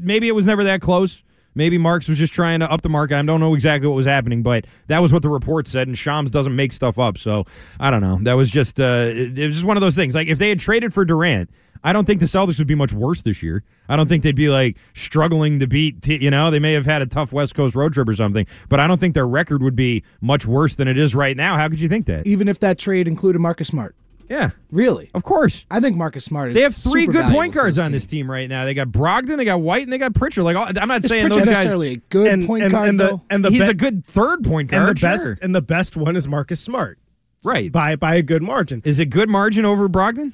[0.00, 1.22] maybe it was never that close.
[1.54, 3.18] Maybe Marks was just trying to up the market.
[3.18, 5.86] I don't know exactly what was happening, but that was what the report said.
[5.86, 7.44] And Shams doesn't make stuff up, so
[7.78, 8.18] I don't know.
[8.22, 10.14] That was just uh, it was just one of those things.
[10.14, 11.50] Like if they had traded for Durant,
[11.84, 13.64] I don't think the Celtics would be much worse this year.
[13.88, 16.00] I don't think they'd be like struggling to beat.
[16.00, 18.46] T- you know, they may have had a tough West Coast road trip or something,
[18.68, 21.56] but I don't think their record would be much worse than it is right now.
[21.56, 22.26] How could you think that?
[22.26, 23.94] Even if that trade included Marcus Smart.
[24.32, 24.50] Yeah.
[24.70, 25.10] Really?
[25.12, 25.66] Of course.
[25.70, 28.06] I think Marcus Smart is They have three super good point to guards on this
[28.06, 28.20] team.
[28.24, 28.64] team right now.
[28.64, 30.44] They got Brogdon, they got White, and they got Pritchard.
[30.44, 32.72] Like all, I'm not Is saying Pritchard those guys necessarily a good And- point and-
[32.72, 33.22] guard and the- though?
[33.28, 34.88] and the He's be- a good third point and guard.
[34.88, 35.38] And the best sure.
[35.42, 36.98] and the best one is Marcus Smart,
[37.44, 37.70] right?
[37.70, 38.80] By by a good margin.
[38.86, 40.32] Is it good margin over Brogdon?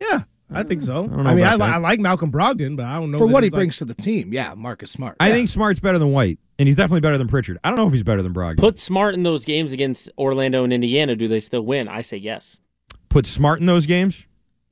[0.00, 1.04] Yeah, I think so.
[1.04, 3.44] I, don't mean, I, li- I like Malcolm Brogdon, but I don't know For what
[3.44, 5.16] he like- brings to the team, yeah, Marcus Smart.
[5.20, 7.58] I think Smart's better than White, and he's definitely better than Pritchard.
[7.62, 8.56] I don't know if he's better than Brogdon.
[8.58, 11.16] Put Smart in those games against Orlando and Indiana.
[11.16, 11.86] Do they still win?
[11.86, 12.60] I say yes.
[13.08, 14.26] Put Smart in those games.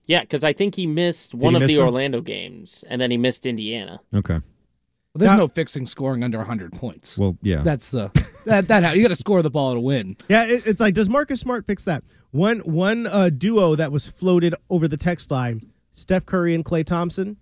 [0.06, 1.84] Yeah, because I think he missed Did one he of miss the them?
[1.86, 4.00] Orlando games, and then he missed Indiana.
[4.14, 4.34] Okay.
[4.34, 4.42] Well,
[5.16, 7.16] there's Now- no fixing scoring under 100 points.
[7.16, 7.62] Well, yeah.
[7.62, 8.10] That's the
[8.46, 10.16] that that how you got to score the ball to win.
[10.28, 12.02] Yeah, it, it's like does Marcus Smart fix that?
[12.32, 16.84] One one uh, duo that was floated over the text line: Steph Curry and Klay
[16.84, 17.36] Thompson.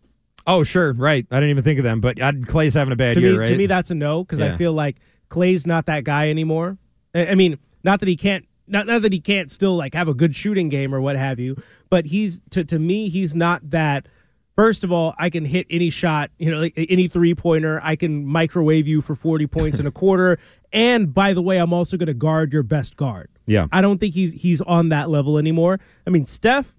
[0.47, 1.25] Oh, sure, right.
[1.31, 3.39] I didn't even think of them, but uh, Klay's having a bad to year, me,
[3.39, 3.49] right?
[3.49, 4.53] to me, that's a no because Yeah.
[4.53, 4.97] I feel like
[5.31, 6.79] Klay's not that guy anymore.
[7.15, 10.09] I, I mean, not that he can't, not, not that he can't still like have
[10.09, 11.57] a good shooting game or what have you,
[11.91, 14.09] but he's to to me, he's not that.
[14.55, 17.81] First of all, I can hit any shot, you know, like any three pointer.
[17.83, 20.39] I can microwave you for forty points in a quarter.
[20.73, 23.29] And by the way, I'm also going to guard your best guard.
[23.47, 23.67] Yeah.
[23.73, 25.81] I don't think he's he's on that level anymore.
[26.07, 26.75] I mean, Steph,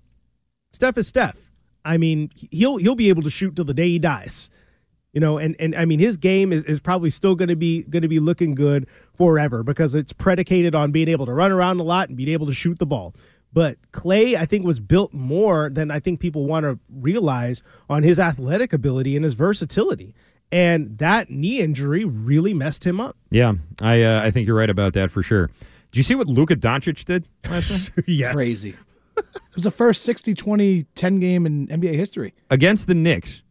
[0.71, 1.51] Steph is Steph.
[1.85, 4.49] I mean, he'll he'll be able to shoot till the day he dies.
[5.13, 8.07] You know, and, and I mean his game is, is probably still gonna be gonna
[8.07, 12.09] be looking good forever because it's predicated on being able to run around a lot
[12.09, 13.13] and being able to shoot the ball.
[13.53, 18.01] But Klay, I think, was built more than I think people want to realize on
[18.01, 20.15] his athletic ability and his versatility.
[20.51, 23.15] And that knee injury really messed him up.
[23.29, 25.47] Yeah, I uh, I think you're right about that for sure.
[25.91, 28.05] do you see what Luka Doncic did last night?
[28.07, 28.33] yes.
[28.33, 28.75] Crazy.
[29.17, 32.33] it was the first 60 20 10 game in NBA history.
[32.49, 33.42] Against the Knicks,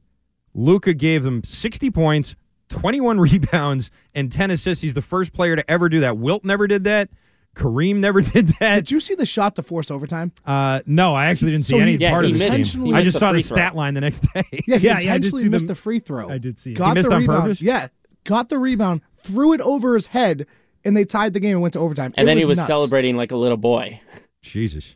[0.55, 2.35] Luka gave them 60 points,
[2.69, 4.83] 21 rebounds, and 10 assists.
[4.83, 6.19] He's the first player to ever do that.
[6.19, 7.09] Wilt never did that.
[7.55, 8.77] Kareem never did that.
[8.81, 10.33] Did you see the shot to force overtime?
[10.47, 12.95] Uh, no, I actually didn't see So any yeah, part he of this missed- game.
[12.95, 13.57] I just the saw the free throw.
[13.57, 14.43] stat line the next day.
[14.53, 16.29] Yeah, he Yeah, yeah, I did intentionally see missed the- the free throw.
[16.31, 16.75] I did see it.
[16.75, 17.43] Got He missed the on rebound.
[17.43, 17.61] purpose?
[17.62, 17.88] Yeah,
[18.25, 20.47] got the rebound, threw it over his head,
[20.85, 22.15] and they tied the game and went to overtime.
[22.17, 22.69] And It then he was nuts.
[22.69, 24.01] celebrating like a little boy.
[24.41, 24.95] Jesus.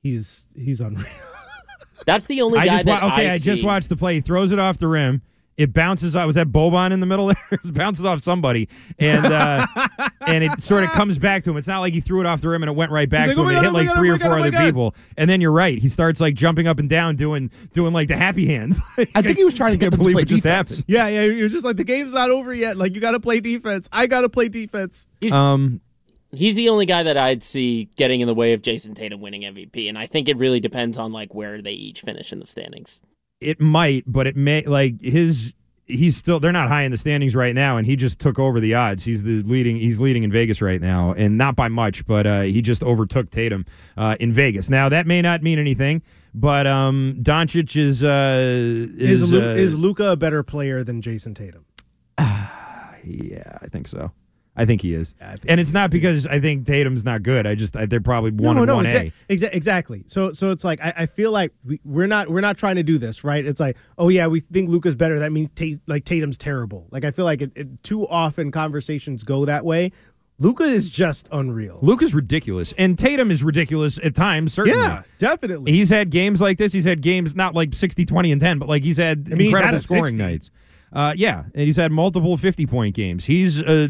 [0.00, 1.06] He's he's unreal.
[2.06, 3.28] That's the only I guy just wa- that okay.
[3.30, 3.66] I, I, just see.
[3.66, 4.14] watched the play.
[4.14, 5.20] He throws it off the rim.
[5.58, 6.26] It bounces off.
[6.26, 7.36] Was that Boban in the middle there?
[7.50, 9.66] it bounces off somebody, and uh,
[10.26, 11.56] and it sort of comes back to him.
[11.56, 13.36] It's not like he threw it off the rim and it went right back He's
[13.38, 13.56] to like, him.
[13.56, 14.40] "Oh It my hit God, like oh my three God, or oh four my God,
[14.48, 15.78] other oh God." people, and then you're right.
[15.78, 18.80] He starts like jumping up and down, doing doing like the happy hands.
[19.14, 20.70] I think he was trying to get can't them to believe play it just defense.
[20.72, 20.84] happened.
[20.88, 21.22] yeah, yeah.
[21.22, 22.76] You're just like the game's not over yet.
[22.76, 23.88] Like you got to play defense.
[23.90, 25.06] I got to play defense.
[25.32, 25.80] Um,
[26.36, 29.42] He's the only guy that I'd see getting in the way of Jayson Tatum winning
[29.42, 32.46] MVP, and I think it really depends on like where they each finish in the
[32.46, 33.00] standings.
[33.40, 35.52] it might, but it may like his.
[35.88, 36.40] He's still.
[36.40, 39.04] They're not high in the standings right now, and he just took over the odds.
[39.04, 39.76] He's the leading.
[39.76, 43.30] He's leading in Vegas right now, and not by much, but uh, he just overtook
[43.30, 43.64] Tatum
[43.96, 44.68] uh, in Vegas.
[44.68, 46.02] Now that may not mean anything,
[46.34, 51.00] but um, Doncic is uh, is Is Lu- uh, is Luka a better player than
[51.02, 51.64] Jayson Tatum?
[52.18, 54.10] yeah, I think so.
[54.56, 57.46] I think he is, I think and it's not because I think Tatum's not good.
[57.46, 59.34] I just I, they're probably one no, and no, one exa- A.
[59.34, 60.04] exa- exactly.
[60.06, 62.82] So, so it's like I, I feel like we, we're not we're not trying to
[62.82, 63.44] do this, right?
[63.44, 65.18] It's like, oh yeah, we think Luka's better.
[65.18, 65.50] That means
[65.86, 66.86] like Tatum's terrible.
[66.90, 69.92] Like I feel like it, it, too often conversations go that way.
[70.38, 71.78] Luka is just unreal.
[71.80, 74.52] Luka's ridiculous, and Tatum is ridiculous at times.
[74.52, 75.72] Certainly, Yeah, definitely.
[75.72, 76.72] He's had games like this.
[76.74, 79.40] He's had games not like 60, 20, and 10, but like he's had I mean,
[79.40, 80.22] he's incredible had scoring 60.
[80.22, 80.50] nights.
[80.92, 83.24] Uh, yeah, and he's had multiple 50 point games.
[83.24, 83.88] He's a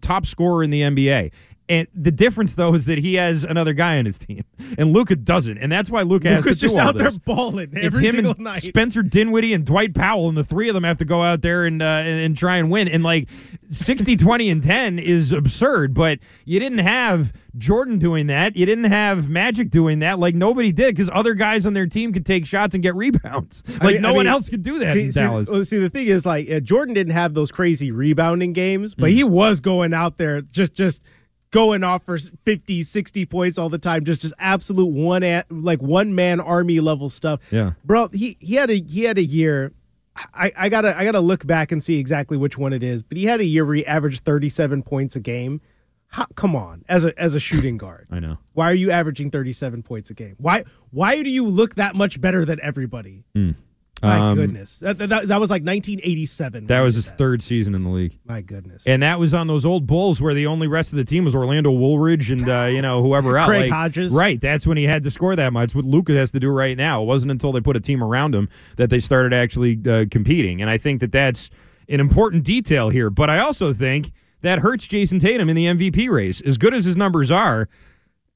[0.00, 1.32] top scorer in the NBA.
[1.68, 4.42] And the difference, though, is that he has another guy on his team,
[4.78, 7.08] and Luka doesn't, and that's why Luka has to Luka's do just all out there
[7.10, 7.18] this.
[7.18, 8.62] balling It's him single and night.
[8.62, 11.66] Spencer Dinwiddie and Dwight Powell, and the three of them have to go out there
[11.66, 12.88] and uh, and, and try and win.
[12.88, 13.28] And like
[13.68, 18.56] 60, 20, and 10 is absurd, but you didn't have Jordan doing that.
[18.56, 20.18] You didn't have Magic doing that.
[20.18, 23.62] Like nobody did because other guys on their team could take shots and get rebounds.
[23.68, 25.50] Like I mean- no I one else could do that see, in see, Dallas.
[25.50, 29.00] well, see, the thing is, like uh, Jordan didn't have those crazy rebounding games, Mm.
[29.00, 31.02] but he was going out there just just
[31.50, 35.80] going off for 50, 60 points all the time, just just absolute one at, like
[35.82, 37.40] one man army level stuff.
[37.50, 37.72] Yeah.
[37.84, 39.72] bro, he he had a he had a year.
[40.34, 43.16] I, I gotta I gotta look back and see exactly which one it is, but
[43.16, 45.60] he had a year where he averaged thirty seven points a game.
[46.08, 48.38] How, come on, as a as a shooting guard, I know.
[48.54, 50.34] why are you averaging thirty seven points a game?
[50.38, 53.24] Why why do you look that much better than everybody?
[53.34, 53.50] Hmm.
[54.02, 56.66] My Um, goodness, that, that, that was like 1987.
[56.66, 57.18] That was his that.
[57.18, 58.18] third season in the league.
[58.24, 58.86] My goodness.
[58.86, 61.34] And that was on those old Bulls where the only rest of the team was
[61.34, 63.48] Orlando Woolridge and uh, you know whoever else.
[63.48, 64.12] Craig Like, Hodges.
[64.12, 64.40] Right.
[64.40, 65.74] That's when he had to score that much.
[65.74, 67.02] What Luka has to do right now.
[67.02, 70.60] It wasn't until they put a team around him that they started actually uh, competing.
[70.60, 71.50] And I think that that's
[71.88, 73.10] an important detail here.
[73.10, 76.40] But I also think that hurts Jayson Tatum in the MVP race.
[76.42, 77.68] As good as his numbers are,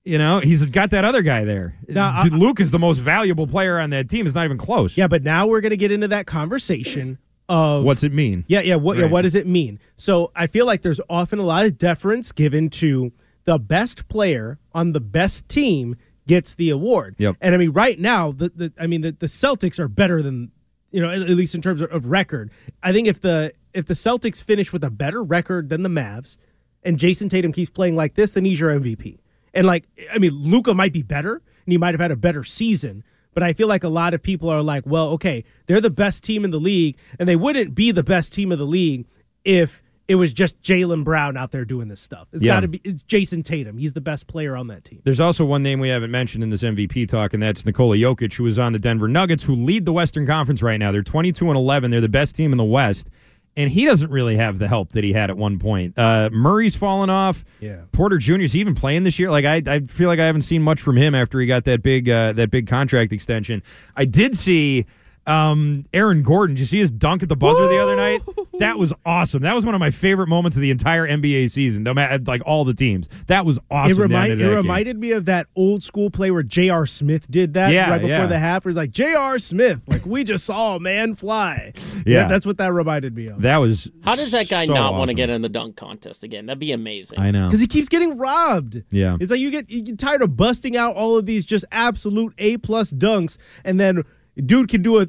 [0.05, 1.77] you know, he's got that other guy there.
[1.89, 4.27] Now, Dude, Luke is the most valuable player on that team.
[4.27, 4.97] It's not even close.
[4.97, 8.45] Yeah, but now we're gonna get into that conversation of What's it mean?
[8.49, 8.77] Yeah, yeah.
[8.77, 9.79] What, yeah, what does it mean?
[9.97, 13.13] So I feel like there's often a lot of deference given to
[13.45, 17.17] the best player on the best team gets the award.
[17.19, 17.37] Yep.
[17.41, 20.51] And I mean, right now, the, the I mean, the, the Celtics are better than
[20.93, 22.51] you know, at, at least in terms of, of record.
[22.83, 26.37] I think if the if the Celtics finish with a better record than the Mavs,
[26.85, 29.19] and Jayson Tatum keeps playing like this, then he's your MVP.
[29.55, 32.45] And like, I mean, Luka might be better, and he might have had a better
[32.45, 33.05] season.
[33.35, 36.23] But I feel like a lot of people are like, well, okay, they're the best
[36.23, 39.07] team in the league, and they wouldn't be the best team of the league
[39.45, 42.29] if it was just Jaylen Brown out there doing this stuff.
[42.33, 42.55] It's Yeah.
[42.57, 43.79] got to be it's Jayson Tatum.
[43.79, 45.01] He's the best player on that team.
[45.05, 48.35] There's also one name we haven't mentioned in this MVP talk, and that's Nikola Jokic,
[48.35, 50.93] who is on the Denver Nuggets, who lead the Western Conference right now.
[50.93, 51.91] They're 22 and 11.
[51.91, 53.09] They're the best team in the West,
[53.57, 55.99] and he doesn't really have the help that he had at one point.
[55.99, 57.45] Uh, Murray's fallen off.
[57.61, 57.83] Yeah.
[57.93, 58.41] Porter Jr.
[58.41, 59.31] is he even playing this year.
[59.31, 61.83] Like I, I feel like I haven't seen much from him after he got that
[61.83, 63.63] big, uh, that big contract extension.
[63.97, 64.87] I did see.
[65.27, 68.21] Um, Aaron Gordon, did you see his dunk at the buzzer the other night?
[68.59, 69.43] That was awesome.
[69.43, 71.83] That was one of my favorite moments of the entire NBA season.
[71.83, 73.93] No matter like all the teams, that was awesome.
[73.99, 74.55] It, remind, it that game.
[74.57, 76.87] reminded me of that old school play where J.R.
[76.87, 78.27] Smith did that Yeah, right before yeah.
[78.27, 78.65] the half.
[78.65, 79.39] Where he's like, J.R.
[79.39, 81.73] Smith, like we just saw a man fly.
[82.05, 82.27] Yeah.
[82.27, 83.43] that's what that reminded me of.
[83.43, 86.25] That was How does that guy so not want to get in the dunk contest
[86.25, 86.47] again?
[86.47, 87.21] That'd be amazing.
[87.21, 87.47] I know.
[87.47, 88.83] Because he keeps getting robbed.
[88.91, 89.17] Yeah.
[89.21, 92.35] It's like you get you get tired of busting out all of these just absolute
[92.39, 94.03] A plus dunks, and then
[94.37, 95.07] dude can do a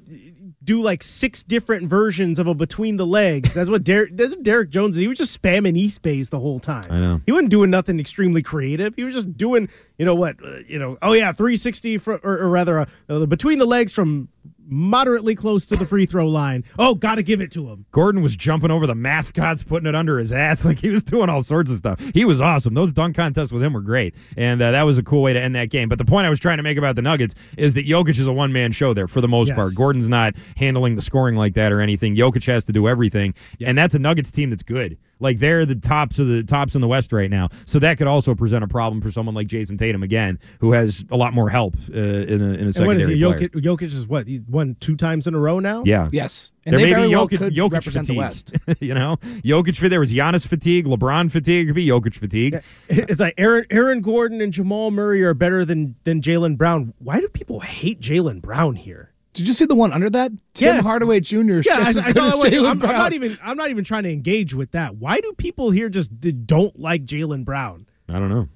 [0.64, 3.54] do like six different versions of a between the legs.
[3.54, 4.16] That's what Derrick.
[4.16, 4.96] That's what Derrick Jones.
[4.96, 5.02] did.
[5.02, 6.92] He was just spamming East Bays the whole time.
[6.92, 7.22] I know.
[7.26, 8.96] He wasn't doing nothing extremely creative.
[8.96, 12.38] He was just doing, you know what, uh, you know, oh yeah, 360 fr- or,
[12.40, 14.30] or rather, uh, uh, between the legs from
[14.66, 16.64] moderately close to the free throw line.
[16.80, 17.86] Oh, got to give it to him.
[17.92, 20.64] Gordon was jumping over the mascots, putting it under his ass.
[20.74, 22.00] Like he was doing all sorts of stuff.
[22.14, 22.74] He was awesome.
[22.74, 24.16] Those dunk contests with him were great.
[24.38, 25.90] And uh, that was a cool way to end that game.
[25.90, 28.28] But the point I was trying to make about the Nuggets is that Jokic is
[28.28, 29.56] a one man show there for the most Yes.
[29.58, 29.76] part.
[29.76, 32.16] Gordon's not handling the scoring like that or anything.
[32.16, 33.34] Jokic has to do everything.
[33.66, 34.98] And that's a Nuggets team that's good.
[35.20, 37.50] Like they're the tops of the tops in the West right now.
[37.66, 41.06] So that could also present a problem for someone like Jayson Tatum again, who has
[41.12, 43.24] a lot more help uh, in a, in a And what is secondary he?
[43.24, 43.50] player.
[43.50, 44.28] Jokic, Jokic is what?
[44.28, 45.84] He's won two times in a row now?
[45.86, 46.10] Yeah.
[46.12, 46.52] Yes.
[46.66, 48.18] And there they may very be well Jokic, could Jokic represent the.
[48.18, 48.52] West.
[48.82, 49.92] you know, Jokic fatigue.
[49.92, 51.66] There was Giannis fatigue, LeBron fatigue.
[51.66, 52.62] It could be Jokic fatigue.
[52.90, 56.94] It's like Aaron Aaron Gordon and Jamal Murray are better than than Jaylen Brown.
[57.00, 59.13] Why do people hate Jaylen Brown here?
[59.34, 60.32] Did you see the one under that?
[60.54, 60.86] Tim Yes.
[60.86, 61.38] Hardaway Jr.
[61.60, 62.66] is Yeah, I, as I good saw that one.
[62.66, 64.96] I'm, I'm not even I'm not even trying to engage with that.
[64.98, 67.88] Why do people here just d- don't like Jaylen Brown?
[68.10, 68.48] I don't know.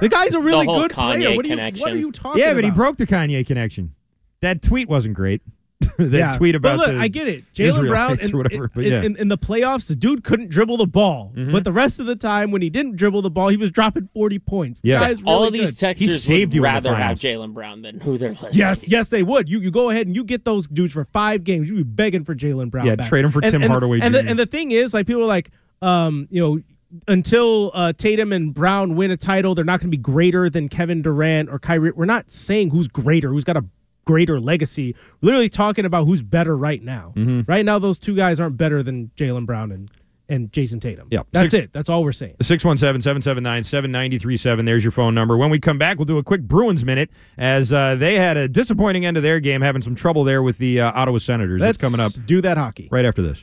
[0.00, 1.34] The guy's a really whole good player.
[1.34, 2.56] What are you What are you talking Yeah, about?
[2.58, 3.94] but he broke the Kanye connection.
[4.40, 5.42] That tweet wasn't great.
[5.98, 6.30] that Yeah.
[6.36, 7.44] tweet But about look, the I get it.
[7.54, 8.64] Jaylen Brown Israelites in, or whatever.
[8.64, 11.32] in, But yeah, in, in the playoffs, the dude couldn't dribble the ball.
[11.36, 11.52] Mhm.
[11.52, 14.08] But the rest of the time, when he didn't dribble the ball, he was dropping
[14.12, 14.80] 40 points.
[14.80, 15.00] The Yeah.
[15.00, 15.78] guy's really All of these good.
[15.78, 17.18] Texans saved would you rather have.
[17.18, 18.50] Jaylen Brown than who they're listing.
[18.54, 19.48] Yes, yes, they would.
[19.48, 21.68] You you go ahead and you get those dudes for five games.
[21.68, 22.86] You'd be begging for Jaylen Brown.
[22.86, 23.08] Yeah, back.
[23.08, 24.28] trade him for And- Tim and- Hardaway And the, Jr..
[24.30, 25.50] and the thing is, like people are like,
[25.80, 26.60] um, you know,
[27.06, 30.68] until uh, Tatum and Brown win a title, they're not going to be greater than
[30.68, 31.92] Kevin Durant or Kyrie.
[31.94, 33.64] We're not saying who's greater, who's got a
[34.08, 34.96] greater legacy.
[35.20, 37.12] Literally talking about who's better right now.
[37.14, 37.42] Mm-hmm.
[37.50, 39.90] Right now, those two guys aren't better than Jaylen Brown and
[40.30, 41.08] and Jayson Tatum.
[41.10, 41.22] Yeah.
[41.32, 41.72] that's Six- it.
[41.72, 42.36] That's all we're saying.
[42.42, 44.64] 617 779 7937.
[44.66, 45.36] There's your phone number.
[45.38, 48.46] When we come back, we'll do a quick Bruins minute as uh, they had a
[48.48, 51.60] disappointing end of their game, having some trouble there with the uh, Ottawa Senators.
[51.60, 52.88] Let's That's coming up Do that hockey.
[52.90, 53.42] right after this.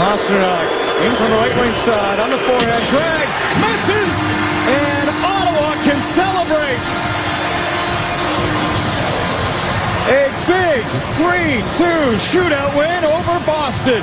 [0.00, 4.14] Pastrnak in from the right wing side on the forehand, drags, misses,
[4.64, 6.80] and Ottawa can celebrate.
[10.08, 10.80] A big
[11.20, 14.02] 3-2 shootout win over Boston.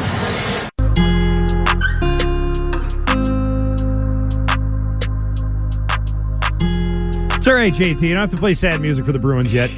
[7.37, 8.01] It's all right, JT.
[8.03, 9.71] You don't have to play sad music for the Bruins yet.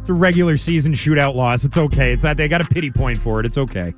[0.00, 1.64] It's a regular season shootout loss.
[1.64, 2.12] It's okay.
[2.12, 2.36] It's not.
[2.36, 3.46] They got a pity point for it.
[3.46, 3.94] It's okay.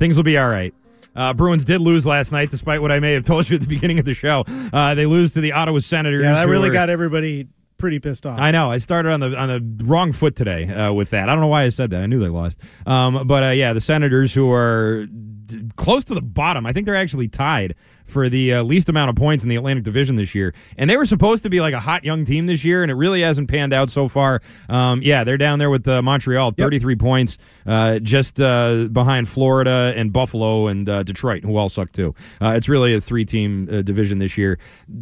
[0.00, 0.72] Things will be all right.
[1.14, 3.66] Uh, Bruins did lose last night, despite what I may have told you at the
[3.66, 4.44] beginning of the show.
[4.72, 6.24] Uh, they lose to the Ottawa Senators.
[6.24, 8.38] Yeah, that really were- got everybody pretty pissed off.
[8.40, 8.70] I know.
[8.70, 11.28] I started on the on the wrong foot today uh, with that.
[11.28, 12.00] I don't know why I said that.
[12.02, 12.60] I knew they lost.
[12.86, 16.86] Um, but uh, yeah, the Senators, who are d- close to the bottom, I think
[16.86, 17.74] they're actually tied
[18.10, 20.54] for the uh, least amount of points in the Atlantic Division this year.
[20.76, 22.94] And they were supposed to be like a hot young team this year, and it
[22.94, 24.40] really hasn't panned out so far.
[24.68, 29.92] Um, yeah, they're down there with uh, Montreal, 33 points, uh, just uh, behind Florida
[29.96, 32.14] and Buffalo and uh, Detroit, who all suck too.
[32.40, 34.58] Uh, it's really a three team uh, division this year.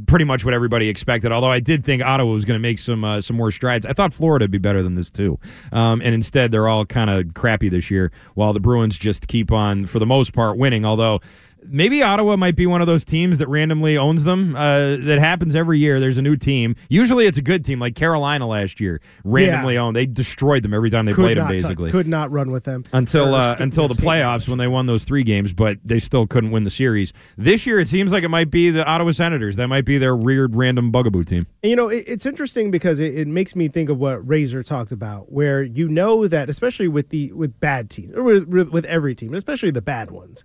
[0.07, 3.05] Pretty much what everybody expected, although I did think Ottawa was going to make some
[3.05, 3.87] uh, some more strides.
[3.87, 5.39] I thought Florida would be better than this too.
[5.73, 9.53] Um, and instead, they're all kind of crappy this year, while the Bruins just keep
[9.53, 11.21] on, for the most part, winning, although
[11.67, 14.55] maybe Ottawa might be one of those teams that randomly owns them.
[14.57, 16.01] Uh, that happens every year.
[16.01, 16.75] There's a new team.
[16.89, 19.81] Usually it's a good team, like Carolina last year, randomly Yeah.
[19.83, 19.97] owned.
[19.97, 21.91] They destroyed them every time they could played them, basically.
[21.91, 25.23] could not run with them until uh, until the playoffs when they won those three
[25.23, 27.13] games, but they still couldn't win the series.
[27.37, 29.57] This year, it seems like it might be the Ottawa Senators.
[29.57, 31.47] That might be their weird random bugaboo team.
[31.63, 34.93] You know, it, it's interesting because it, it makes me think of what Razor talked
[34.93, 39.15] about, where you know that, especially with the with bad teams or with, with every
[39.15, 40.45] team, especially the bad ones,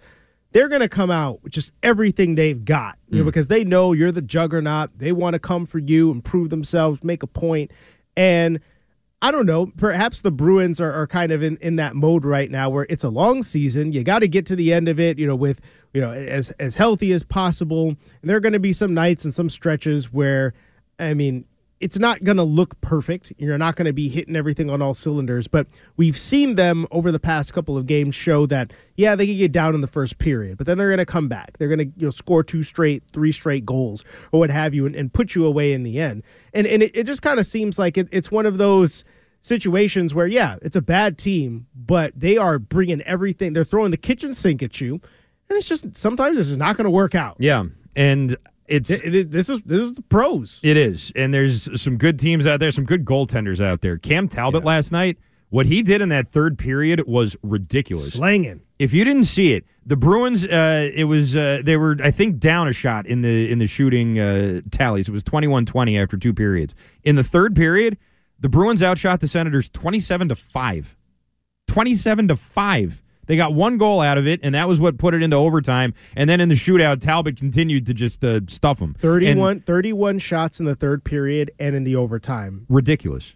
[0.53, 3.25] they're going to come out with just everything they've got, you know, Mm.
[3.25, 4.97] because they know you're the juggernaut.
[4.97, 7.69] They want to come for you and prove themselves, make a point.
[7.69, 7.71] point,
[8.15, 8.59] and.
[9.25, 9.67] I don't know.
[9.77, 13.05] Perhaps the Bruins are, are kind of in, in that mode right now where it's
[13.05, 13.93] a long season.
[13.93, 15.61] You got to get to the end of it, you know, with
[15.93, 17.87] you know as as healthy as possible.
[17.87, 17.97] And
[18.29, 20.53] there are going to be some nights and some stretches where,
[20.99, 21.45] I mean,
[21.83, 23.33] it's not going to look perfect.
[23.37, 25.67] You're not going to be hitting everything on all cylinders, but
[25.97, 29.51] we've seen them over the past couple of games show that yeah, they can get
[29.51, 31.57] down in the first period, but then they're going to come back.
[31.57, 34.85] They're going to you know score two straight, three straight goals or what have you,
[34.85, 36.23] and, and put you away in the end.
[36.53, 39.03] And and it, it just kind of seems like it, it's one of those
[39.41, 43.51] situations where yeah, it's a bad team, but they are bringing everything.
[43.51, 45.01] They're throwing the kitchen sink at you,
[45.49, 47.35] and it's just sometimes this is not going to work out.
[47.39, 48.37] Yeah, and
[48.67, 50.59] it's this is this is the pros.
[50.63, 53.97] It is, and there's some good teams out there, some good goaltenders out there.
[53.97, 55.17] Cam Talbot last night,
[55.49, 58.13] what he did in that third period was ridiculous.
[58.13, 58.61] Slanging.
[58.79, 62.39] If you didn't see it, the Bruins, uh, it was uh, they were I think
[62.39, 65.09] down a shot in the in the shooting uh, tallies.
[65.09, 66.73] It was 21-20 after two periods.
[67.03, 67.97] In the third period,
[68.39, 70.97] the Bruins outshot the Senators 27 to 5.
[71.67, 73.02] 27 to 5.
[73.25, 75.93] They got one goal out of it, and that was what put it into overtime.
[76.15, 78.95] And then in the shootout, Talbot continued to just uh, stuff them.
[78.99, 82.65] 31, 31 shots in the third period and in the overtime.
[82.69, 83.33] ridiculous.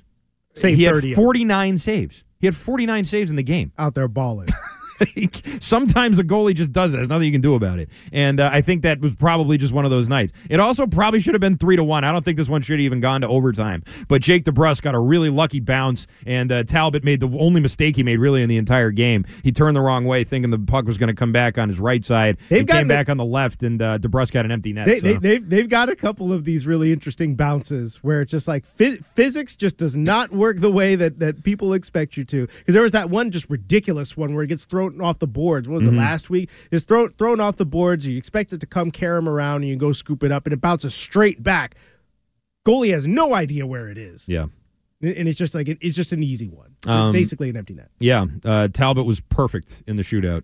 [0.54, 2.24] Save he 30 had 49 saves.
[2.40, 3.72] He had 49 saves in the game.
[3.78, 4.50] Out there balling.
[5.60, 6.98] Sometimes a goalie just does that.
[6.98, 7.90] There's nothing you can do about it.
[8.12, 10.34] And uh, I think that was probably just one of those nights.
[10.50, 12.04] It also probably should have been three to one.
[12.04, 13.84] I don't think this one should have even gone to overtime.
[14.08, 17.96] But Jake DeBrusk got a really lucky bounce, and uh, Talbot made the only mistake
[17.96, 19.26] he made really in the entire game.
[19.44, 21.80] He turned the wrong way, thinking the puck was going to come back on his
[21.80, 22.38] right side.
[22.50, 24.86] They've it came a- back on the left, and uh, DeBrusk got an empty net.
[24.88, 25.08] They, so.
[25.08, 28.66] they, they've, they've got a couple of these really interesting bounces where it's just like
[28.66, 32.48] phy- physics just does not work the way that, that people expect you to.
[32.48, 35.68] Because there was that one just ridiculous one where he gets thrown off the boards.
[35.70, 35.94] What was Mhm.
[35.94, 36.50] it last week?
[36.72, 38.06] It's thrown thrown off the boards.
[38.08, 40.54] You expect it to come carry him around and you go scoop it up and
[40.54, 41.76] it bounces straight back.
[42.66, 44.28] Goalie has no idea where it is.
[44.28, 44.48] yeah.
[45.00, 46.76] And it's just like it's just an easy one.
[46.88, 47.92] Um, Basically an empty net.
[48.00, 50.42] Yeah, uh, Talbot was perfect in the shootout,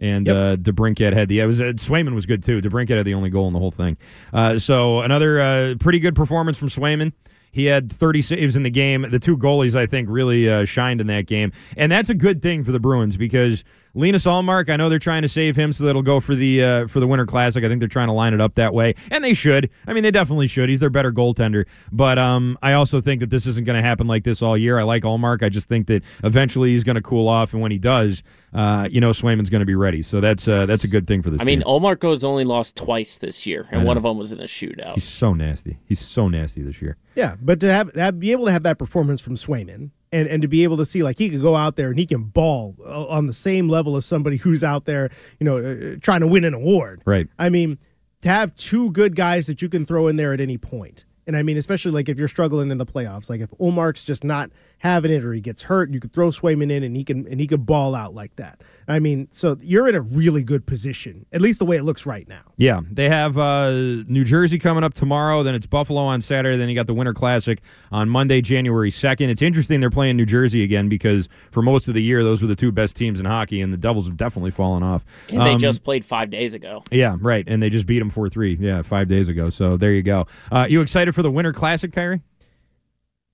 [0.00, 1.40] and uh, DeBrincat had the.
[1.40, 2.60] It was uh, Swayman was good too.
[2.60, 3.96] DeBrincat had the only goal in the whole thing.
[4.34, 7.14] Uh, so another uh, pretty good performance from Swayman.
[7.56, 9.06] He had 30 saves in the game.
[9.10, 12.42] The two goalies, I think, really uh, shined in that game, and that's a good
[12.42, 13.64] thing for the Bruins because
[13.96, 14.68] Linus Ullmark.
[14.68, 17.00] I know they're trying to save him so that it'll go for the uh, for
[17.00, 17.64] the Winter Classic.
[17.64, 19.70] I think they're trying to line it up that way, and they should.
[19.86, 20.68] I mean, they definitely should.
[20.68, 24.06] He's their better goaltender, but um, I also think that this isn't going to happen
[24.06, 24.78] like this all year.
[24.78, 25.42] I like Ullmark.
[25.42, 28.22] I just think that eventually he's going to cool off, and when he does,
[28.52, 30.02] uh, you know, Swayman's going to be ready.
[30.02, 31.40] So that's uh, that's a good thing for this.
[31.40, 31.68] I mean, team.
[31.68, 34.94] Ullmark's only lost twice this year, and one of them was in a shootout.
[34.94, 35.78] he's so nasty.
[35.86, 36.98] He's so nasty this year.
[37.14, 40.42] Yeah, but to have, have be able to have that performance from Swayman and and
[40.42, 42.76] to be able to see like he could go out there and he can ball
[42.84, 46.26] uh, on the same level as somebody who's out there, you know, uh, trying to
[46.26, 47.02] win an award.
[47.04, 47.28] Right.
[47.38, 47.78] I mean,
[48.22, 51.04] to have two good guys that you can throw in there at any point.
[51.26, 54.22] And I mean, especially like if you're struggling in the playoffs, like if Ullmark's just
[54.22, 57.26] not having it or he gets hurt, you could throw Swayman in and he can
[57.28, 58.62] and he could ball out like that.
[58.88, 62.06] I mean, so you're in a really good position, at least the way it looks
[62.06, 62.42] right now.
[62.56, 65.42] Yeah, they have uh, New Jersey coming up tomorrow.
[65.42, 66.56] Then it's Buffalo on Saturday.
[66.56, 67.60] Then you got the Winter Classic
[67.90, 69.30] on Monday, January second.
[69.30, 72.48] It's interesting they're playing New Jersey again because for most of the year those were
[72.48, 75.04] the two best teams in hockey, and the Devils have definitely fallen off.
[75.28, 76.84] And they Um, just played five days ago.
[76.92, 78.56] yeah, right, and they just beat them four three.
[78.60, 79.50] Yeah, five days ago.
[79.50, 80.26] So there you go.
[80.52, 82.20] Uh, you excited for the Winter Classic, Kyrie?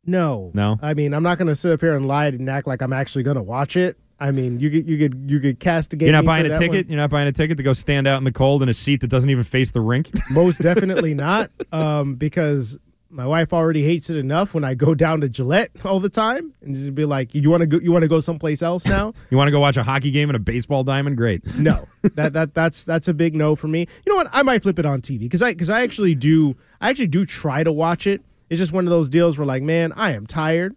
[0.05, 0.50] No.
[0.55, 0.78] No?
[0.82, 2.92] I mean, I'm not going to sit up here and lie and act like I'm
[2.92, 3.96] actually going to watch it.
[4.20, 6.07] I mean, you could you could you could castigate.
[6.07, 6.86] You're not buying a ticket.
[6.86, 6.92] one.
[6.92, 9.00] You're not buying a ticket to go stand out in the cold in a seat
[9.00, 10.11] that doesn't even face the rink.
[10.30, 12.78] Most definitely not, um, because
[13.11, 16.55] my wife already hates it enough when I go down to Gillette all the time
[16.62, 17.80] and just be like, "You want to go?
[17.80, 20.28] You want to go someplace else now?" You want to go watch a hockey game
[20.28, 21.16] and a baseball diamond?
[21.16, 21.42] Great.
[21.57, 21.84] no,
[22.14, 23.80] that that that's that's a big no for me.
[24.07, 24.28] You know what?
[24.32, 27.26] I might flip it on TV because I because I actually do I actually do
[27.26, 28.22] try to watch it.
[28.53, 30.76] It's just one of those deals where like, man, I am tired.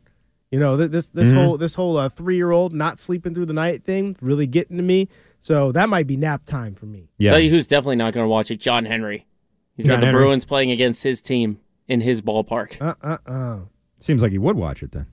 [0.50, 1.36] You know, th- this this Mhm.
[1.36, 4.78] whole this whole uh, three year old not sleeping through the night thing really getting
[4.78, 5.10] to me.
[5.42, 7.10] So that might be nap time for me.
[7.18, 7.32] Yeah.
[7.32, 8.62] Tell you who's definitely not going to watch it.
[8.62, 9.28] John Henry.
[9.76, 10.22] He's John got the Henry.
[10.24, 11.60] Bruins playing against his team
[11.90, 13.60] in his ballpark, Uh uh uh.
[14.00, 15.08] Seems like he would watch it then.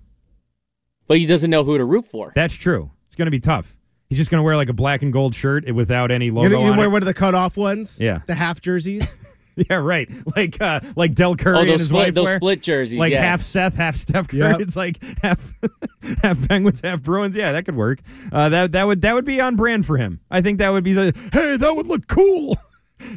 [1.09, 2.33] but he doesn't know who to root for.
[2.37, 2.91] That's true.
[3.09, 3.77] It's going to be tough.
[4.09, 6.49] He's just going to wear like a black and gold shirt without any You, logo
[6.51, 6.91] know, you on wear it.
[6.91, 7.99] one of the cut off ones.
[8.01, 8.21] Yeah.
[8.27, 9.15] the half jerseys.
[9.69, 10.11] Yeah, right.
[10.37, 12.37] Like uh like Del Curry Oh, and his split- wife those wear.
[12.37, 13.23] split jerseys, Like yeah.
[13.23, 14.41] half Seth, half Steph Curry.
[14.41, 14.61] Yep.
[14.61, 15.53] It's like half
[16.23, 17.37] half Penguins, half Bruins.
[17.37, 18.01] Yeah, that could work.
[18.33, 20.21] Uh, that that would that would be on brand for him.
[20.31, 20.93] I think that would be.
[20.95, 22.57] the- Hey, that would look cool.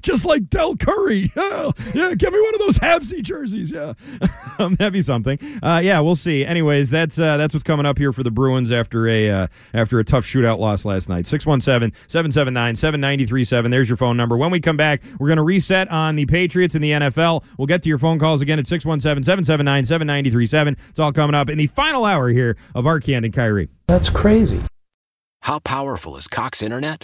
[0.01, 1.31] Just like Del Curry.
[1.35, 2.13] Yeah, yeah.
[2.15, 3.71] Give me one of those halfsy jerseys.
[3.71, 3.93] Yeah,
[4.59, 5.37] um, that'd be something.
[5.61, 6.45] Uh, yeah, we'll see.
[6.45, 9.99] Anyways, that's uh, that's what's coming up here for the Bruins after a uh, after
[9.99, 11.25] a tough shootout loss last night.
[11.25, 13.71] 617-779-7937.
[13.71, 14.37] There's your phone number.
[14.37, 17.43] When we come back, we're going to reset on the Patriots and the NFL.
[17.57, 20.77] We'll get to your phone calls again at 617-779-7937.
[20.89, 23.67] It's all coming up in the final hour here of Arcand and Kyrie.
[23.87, 24.61] That's crazy.
[25.41, 27.03] How powerful is Cox Internet?